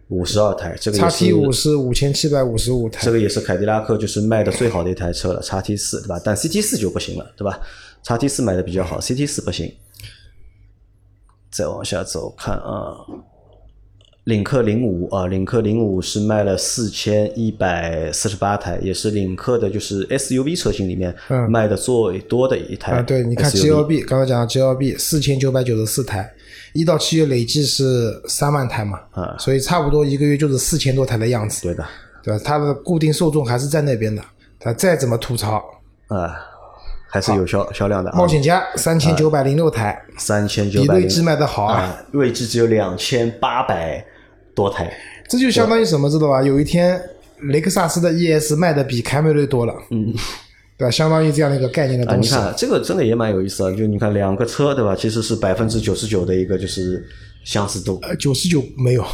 [0.09, 6.21] 五十二台，这个也 x T 五是是五千七百五十五台这，个也是凯迪拉克就是卖的最好的一台车了，叉 T 四对吧？
[6.25, 7.61] 但 CT 四就不行了，对吧？
[8.03, 9.73] 叉 T 四卖的比较好，CT 四不行。
[11.51, 12.97] 再往下走看啊，
[14.25, 21.51] 领克零五啊，领克零五是卖了四千一百四十八台，也是领克的就是 SUV 车型里面嗯。
[21.51, 22.93] 卖的最多的一台。
[22.93, 26.31] 啊，对，你看 GLB，刚刚讲了 GLB 四千九百九十四台，
[26.75, 29.37] 一到七月累计是三万台嘛，啊。
[29.39, 31.85] 所以差不多一个月就是四千多台的样子，对的，
[32.23, 32.41] 对吧？
[32.45, 34.23] 它的固定受众还是在那边的，
[34.59, 35.63] 它再怎么吐槽，
[36.09, 36.37] 啊，
[37.11, 44.05] 还是有销销量的啊冒，险家三千九百零六台，三千九百零锐志卖的好啊，啊，锐志只有两千八百
[44.55, 44.93] 多台。
[45.29, 46.43] 这就相当于什么，知道吧？
[46.43, 47.01] 有一天
[47.51, 50.13] 雷克萨斯的 ES 卖的比凯美瑞多了，嗯，
[50.79, 50.91] 对吧？
[50.91, 53.77] 相当于这样的一个概念的啊，东西，你看这个真的也蛮有意思啊！
[53.77, 54.95] 就你看两个车对吧？
[54.95, 57.05] 其实是百分之九十九的一个就是
[57.45, 59.05] 相似度，呃，九十九没有，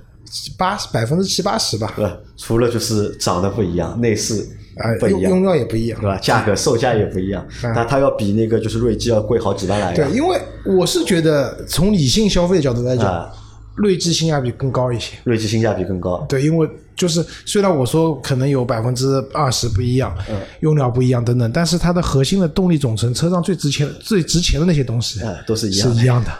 [0.58, 2.10] 八百分之七八十吧，对？
[2.36, 4.46] 除了就是长得不一样，内饰
[4.76, 6.18] 啊，不一样，用用料也不一样对，吧？
[6.18, 13.32] 价格售价也不一样，它它要比那个就是锐志要贵好几万来对，因为我是觉得从理性消费的角度来讲啊，
[13.74, 15.16] 锐志性价比更高一些。
[15.24, 26.06] 锐志性价比更高，对，因为就是虽然我说可能有百分之二十不一样，嗯用料不一样等等，但是它的核心的动力总成，车上最值钱、最值钱的那些东西，嗯，都是一是样的一。
[26.06, 26.30] 样的，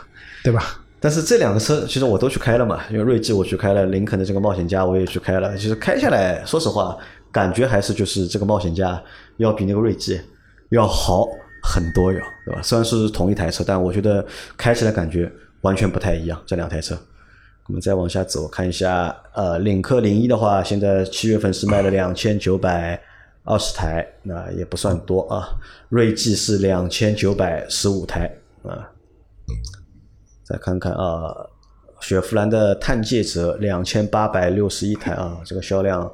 [0.44, 0.80] 对吧？
[0.98, 5.56] 但是这两个车其实我都去开了嘛，因为锐志我去开了，林肯的这个冒险家我也去开了。
[5.56, 6.96] 其实开下来，说实话，
[7.36, 9.02] 感觉还是就是这个冒险家
[9.36, 10.18] 要比那个锐际
[10.70, 11.28] 要好
[11.62, 12.62] 很多哟，对吧？
[12.62, 14.24] 虽然是同一台车，但我觉得
[14.56, 15.30] 开起来感觉
[15.60, 16.98] 完全不太一样，这两台车。
[17.66, 22.98] 我们再往下走，看一下，呃，领克零一的话，现在七月份是卖了两千九百
[23.44, 25.46] 二十台，那也不算多啊。
[25.90, 28.88] 锐际是两千九百十五台啊。
[30.42, 31.34] 再看看啊，
[32.06, 36.08] 雪佛兰的探界者两千八百六十一台啊，这个销量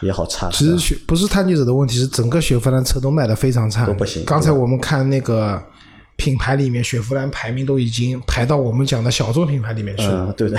[0.00, 0.50] 也好差。
[0.50, 5.62] 其实雪不是探界者的问题，是整个雪佛兰车都卖的非常差，都不行刚才我们看那个
[6.16, 10.26] 品牌里面，雪佛兰排名都已经排到我们讲的小众品牌里面去了。
[10.26, 10.58] 嗯，对的，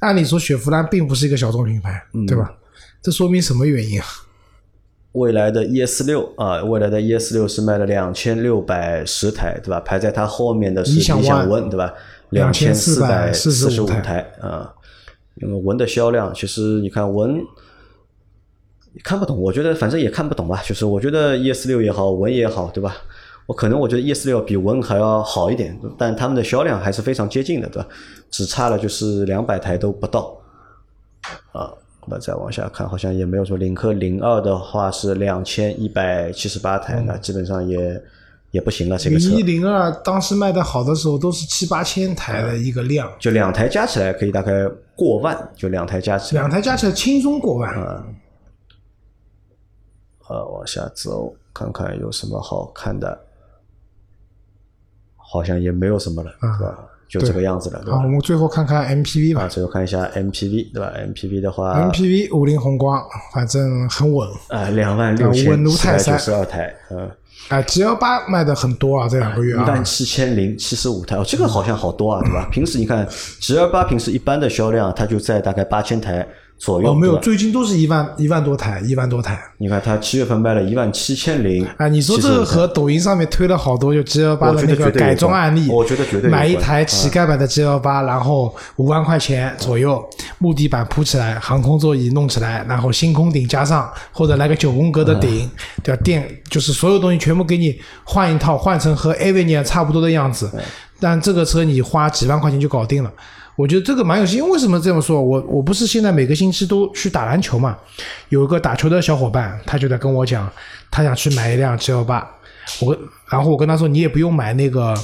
[0.00, 2.52] 按理说，雪佛兰并不是一个小众品牌，嗯对吧？
[3.00, 4.06] 这说明什么原因啊？
[5.12, 9.80] 未来的 ES 六啊，未来的 ES 六是卖了两千六百十台，对吧？
[9.80, 11.90] 排在它后面的是理理想 ONE，对吧？
[12.30, 14.72] 两千四百四十五2445台啊。
[15.36, 17.40] 因为文的销量，其实你看文
[19.04, 20.62] 看不懂，我觉得反正也看不懂吧。
[20.64, 22.96] 就是我觉得 ES 六也好，文也好，对吧？
[23.44, 27.88] 我可能我觉得 E S 六比文还要好一点，但他们的销量还是非常接近的，对吧？
[28.28, 30.36] 只差了就是两百台都不到。
[31.52, 31.70] 啊，
[32.06, 38.02] 那再往下看，好像也没有说领克零二的话是两千一百七十八台，那基本上也
[38.56, 38.96] 也不行了。
[38.96, 46.40] 这个车零一零二当时卖的好的时候都是七八千台的一个量，就两台加起来可以大概过万，就两台加起来。
[46.40, 47.70] 两台加起来轻松过万。
[50.28, 53.26] 呃，往下走，看看有什么好看的，
[55.16, 56.88] 好像也没有什么了，啊对吧？
[57.08, 58.08] 就这个样子了，对好，吧我？
[58.08, 59.48] 们最后看看 MPV 啊，吧。
[59.48, 63.02] 最后看一下 MPV，对吧？MPV 的话，MPV 五菱宏光，
[63.32, 64.28] 反正很稳。
[64.48, 67.08] 啊，两万六千稳如七百九十二台，嗯，
[67.48, 72.48] 啊，G L 八卖的很多啊，这两个月啊一万，七千零七十五台，哦，这个好像好多啊，对吧？
[72.50, 73.06] 平时你看
[73.40, 76.26] G L 八平时一般的销量，它就在大概八千台
[76.58, 79.38] 左右，哦，没有，最近都是一万一万多台，一万多台。
[79.58, 90.02] 你看它七月份卖了一万七千零，啊，你说这个和抖音上面推了好多就 G L 八的那个改装案例，我觉得绝对买一台乞丐版的 G L 八，然后五万块钱左右，
[90.38, 95.50] 木地板铺起来，航空座椅弄起来，然后星空顶加上，或者来个九宫格的顶，
[95.82, 96.02] 对吧？
[96.02, 100.50] 电就是所有东西全部给你换一套，换成和 Avenir 差不多的样子，
[100.98, 103.12] 但这个车你花几万块钱就搞定了。
[103.56, 105.20] 我觉得这个蛮有心，为什么这么说？
[105.20, 107.76] 我我不是现在每个星期都去打篮球嘛，
[108.28, 110.48] 有一个打球的小伙伴，他就在跟我讲，
[110.90, 112.28] 他想去买一辆 G L 八，
[112.80, 112.96] 我
[113.30, 114.94] 然后我跟他说，你也不用买那个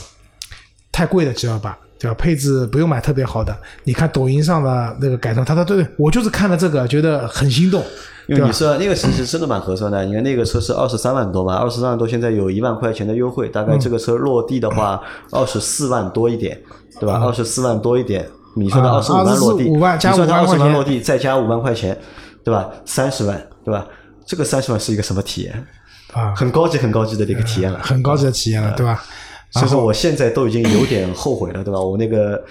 [0.92, 2.14] 太贵的 G L 八，对吧？
[2.18, 7.82] 配置不用买特别好的，你看抖音上的那个改装，他说对，我就是看了这个，觉得很心动，
[8.26, 8.52] 因为你？
[8.52, 15.00] 说那个其实真的蛮合算的，你看那个车是二十三万多嘛，二十三万多现在有一万块钱的优惠，大概这个车落地的话
[15.30, 16.60] 二十四万多一点，
[17.00, 17.18] 对吧？
[17.24, 21.98] 二十四万多一点，你说的啊二十五万落地，25万加5万你说的二十块钱万落地再加五万块钱，
[22.44, 22.68] 对吧？
[22.84, 23.86] 三十万，对吧？
[24.26, 25.66] 这个三十万是一个什么体验？
[26.12, 27.78] 啊，很高级很高级的一个体验了。
[27.82, 29.02] 很高级的体验了，对吧？
[29.50, 31.80] 所以说我现在都已经有点后悔了，对吧？
[31.80, 32.42] 我那个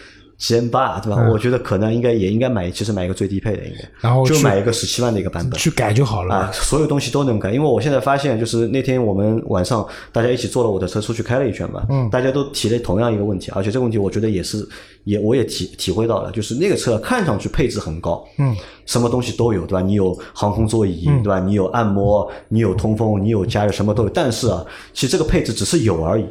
[0.41, 1.29] G M 八，对吧？
[1.31, 5.59] 我觉得可能应该也应该买，其实买一个最低配的，应该，嗯然后就买一个十七万的一个版本。
[5.59, 6.33] 去改就好了。
[6.33, 14.67] 啊，所有东西都能改，因为我现在发现，就是那天我们晚上大家一起坐了我的车出去开了一圈嘛，嗯，大家都提了同样一个问题，而且这个问题我觉得也是，
[15.03, 18.55] 也我也体体会到了，就是那个车看上去配置很高，嗯，
[18.87, 19.81] 什么东西都有，对吧？
[19.81, 21.39] 你有航空座椅，对吧？
[21.39, 24.09] 你有按摩，你有通风，你有加热，什么都有。
[24.09, 26.25] 但是啊，其实这个配置只是有而已，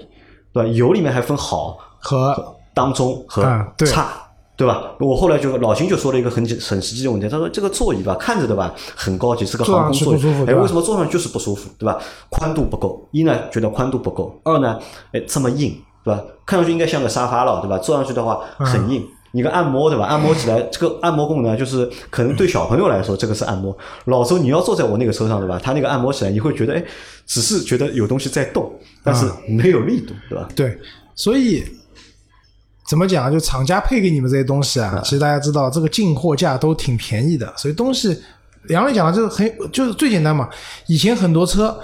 [0.53, 0.69] 对吧？
[0.69, 3.43] 有里面还分好、和当中和
[3.87, 4.09] 差。
[4.57, 4.93] 对吧？
[5.01, 11.99] 我后来就老秦就说了一个很很实际的问题，他说这个座椅吧，看着对吧，很高级，是个航空座椅哎，为什么坐上去就是不舒服，对吧？
[12.29, 14.79] 宽度不够，一呢觉得宽度不够，二呢，
[15.13, 16.23] 哎这么硬，对吧？
[16.45, 17.79] 看上去应该像个沙发了，对吧？
[17.79, 19.03] 坐上去的话嗯很硬。
[19.33, 20.05] 你个按摩对吧？
[20.05, 23.75] 按摩起来，这个按摩功能就是可能对小朋友来说，这个是按摩。
[24.05, 25.59] 老周，你要坐在我那个车上对吧？
[25.63, 26.85] 他那个按摩起来，你会觉得哎，
[27.27, 28.71] 只是觉得有东西在动，
[29.03, 30.47] 但是没有力度，对吧？
[30.55, 30.79] 对，
[31.15, 31.65] 所以
[32.91, 33.31] 怎么讲？
[33.31, 38.21] 就厂家配给你们这些东西啊，其实大家知道，这个进货价都挺便宜的，所以东西
[38.69, 40.49] 杨磊讲的就是很就是最简单嘛。
[40.89, 41.79] 以前很多车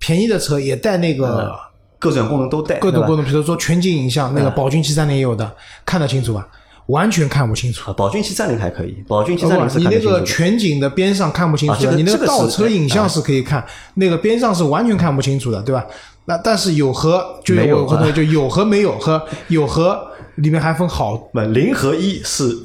[0.00, 1.54] 便宜的车也带那个
[2.00, 5.48] 各种功能都带，各种功能，比如说全景影像，那个宝骏七三零也有的，
[5.86, 6.44] 看得清楚吧？
[6.86, 7.88] 完全看不清楚。
[7.88, 10.24] 啊，宝骏七三零还可以，宝骏七三零你那个。
[10.24, 15.86] 全景的边上看不清楚你那个倒车影像是可以看，那个边上是完全看不清楚的，对吧？
[16.30, 20.00] 那但是有和就没有有和啊就有和没有和 有和
[20.36, 22.56] 里面还分好不，零和一是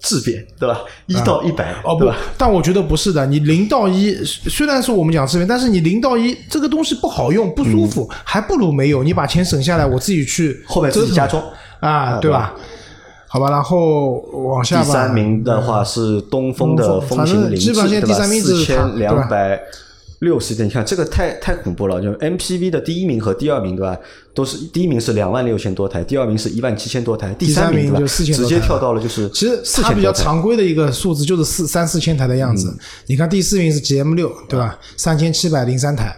[0.00, 0.80] 质变，对吧？
[1.06, 3.26] 一到一百、哦不？，但我觉得不是的。
[3.26, 9.02] 你零到一虽然说我们讲质变，但是你零到一这个东西不好用不舒服，还不如没有。
[9.02, 11.42] 你把钱省下来，我自己去嗯后面自己加装
[11.80, 12.54] 啊，对吧？
[13.28, 14.12] 好吧，然后
[14.52, 14.84] 往下吧。
[14.84, 18.14] 第三名的话是东风的风风行凌志，反正基本上现在对吧？
[18.14, 19.60] 第三名就是四它千两百
[20.20, 22.00] 六十点，你看这个太太恐怖了。
[22.00, 23.96] 就 MPV 的第一名和第二名，对吧？
[24.34, 30.12] 都是第一名是两万六千多台，第二名是一万七千多台，第三名就名对吧？4000直接跳到了就是其实四它比较。
[30.12, 32.68] 常规的一个数字就是四三四千台的样子。
[32.68, 34.78] 嗯你看第四名是 GM 六，对吧？
[34.96, 36.16] 三千七百零三台。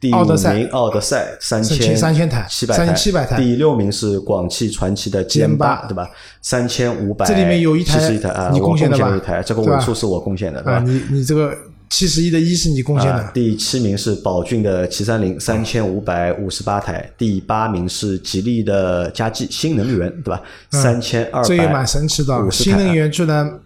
[0.00, 6.08] 第五名奥德赛三千三千3000台七百台，3700台第六名是广汽传祺的 GM8 八，对吧？
[6.40, 10.84] 三千五百，这里面有一台七十一台啊，你贡贡献的吧了一台，这个尾数是我贡献的，对啊，吧？
[10.86, 11.52] 你你这个
[11.90, 17.10] 七十一的一是你贡献啊的，第七名是宝骏的七三零，三千五百五十八台。
[17.16, 20.42] 第八名是吉利的嘉际新能源，对吧？
[20.70, 22.50] 三千二这也蛮神奇的。
[22.50, 23.58] 新能源居然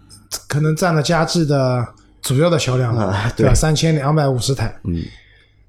[0.47, 1.85] 可能占了嘉际的
[2.21, 3.51] 主要的销量了，啊对吧？
[3.51, 4.73] 对三千两百五十台。
[4.85, 5.03] 嗯，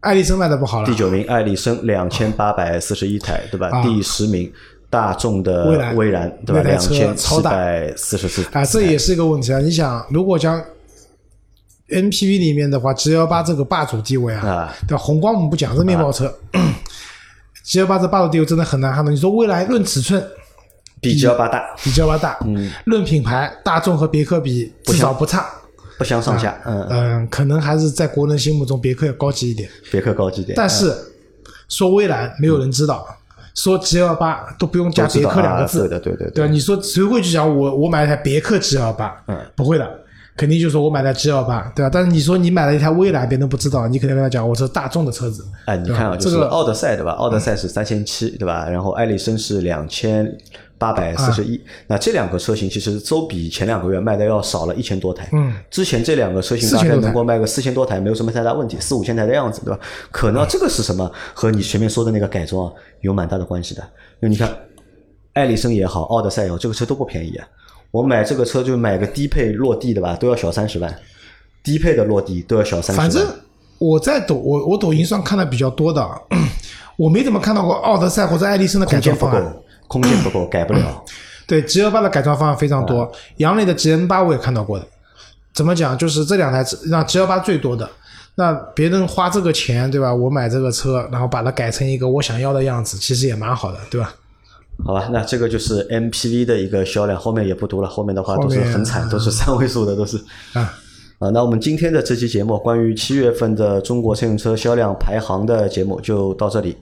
[0.00, 3.68] 爱丽绅卖的不好了第，九名艾力绅两千八百四十一台，对吧？
[3.70, 4.50] 啊第十名
[4.88, 6.62] 大众的蔚来蔚然，对吧？
[6.62, 9.58] 两千七百四十四啊，这也是一个问题啊。
[9.58, 10.62] 你想，如果将
[11.88, 15.02] NPV 里面的话，G L 八这个霸主地位啊，啊对吧？
[15.02, 16.32] 宏光我们不讲，这面包车
[17.62, 19.12] ，G L 八这霸主地位真的很难撼动。
[19.12, 20.22] 你说未来论尺寸
[21.00, 25.46] 比 G 幺八大，比 G L 八大，嗯，论品牌大众和别克比至少不差，
[25.98, 26.58] 不相上下。
[26.64, 29.68] 嗯，嗯，可能还是在国人心目中别克要高级一点。
[29.92, 30.56] 别克高级点。
[30.56, 30.94] 但是
[31.68, 33.06] 说蔚来没有人知道，
[33.54, 36.50] 说 G L 八都不用加别克两个字，啊对的，对的，对吧？
[36.50, 39.14] 你说谁会去讲我我买一台别克 G L 八？
[39.26, 40.03] 嗯，不会的，
[40.36, 41.90] 肯定就说我买台 G L 八，对吧？
[41.92, 45.46] 但是你说你买了一台蔚来，别人不知道，你肯定跟他讲我是大众的车子。
[45.66, 47.12] 哎，你看啊，就是这个奥德赛对吧？
[47.12, 48.68] 奥德赛是三千七对吧？
[48.68, 50.28] 然后艾力绅是两千
[50.76, 51.60] 八百四十啊一。
[51.86, 55.28] 那这两个车型其实都比前两个月卖的要少了一千多台。
[55.32, 59.78] 嗯，之前这两个车型大概能够卖个四千多台，没有什么太大问题，四五千台的样子对吧？
[60.10, 61.08] 可能这个是什么？
[61.32, 62.72] 和你前面说的那个改装啊
[63.02, 63.80] 有蛮大的关系的。
[64.20, 64.52] 因为你看，
[65.34, 67.46] 艾力绅也好，奥德赛也好，这个车都不便宜啊。
[67.94, 70.92] 我买这个车就买个低配落地的吧，都要小三十万，
[71.62, 73.08] 低配的落地都要小三十万。
[73.08, 73.24] 反正
[73.78, 76.04] 我在抖我我抖音上看的比较多的，
[76.96, 81.04] 我没怎么看到过奥德赛或者爱丽绅的改空间不够装方案。，空间不够，改不了。
[81.46, 84.84] 对 G L 八的改装方案非常多，杨磊的 G N 八我也看到过的。
[85.52, 85.96] 怎么讲？
[85.96, 87.88] 就是这两台车让 G L 八最多的。
[88.34, 90.12] 那别人花这个钱，对吧？
[90.12, 94.12] 我买这个车，然后把它改成一个我想要的样子，其实也蛮好的，对吧？
[94.82, 100.16] 好吧，那这个就是 MPV 的一个销量，后面也不读了，后面的话都是很惨，都是三位数的，都是。
[100.52, 100.74] 啊，
[101.18, 106.76] 啊，那我们今天的这期节目关于七月份的中国乘用车销量排行的节目就到这里，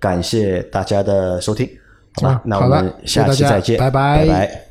[0.00, 1.68] 感谢大家的收听，
[2.14, 4.26] 好吧那我们下期再见，拜拜。
[4.26, 4.65] 拜拜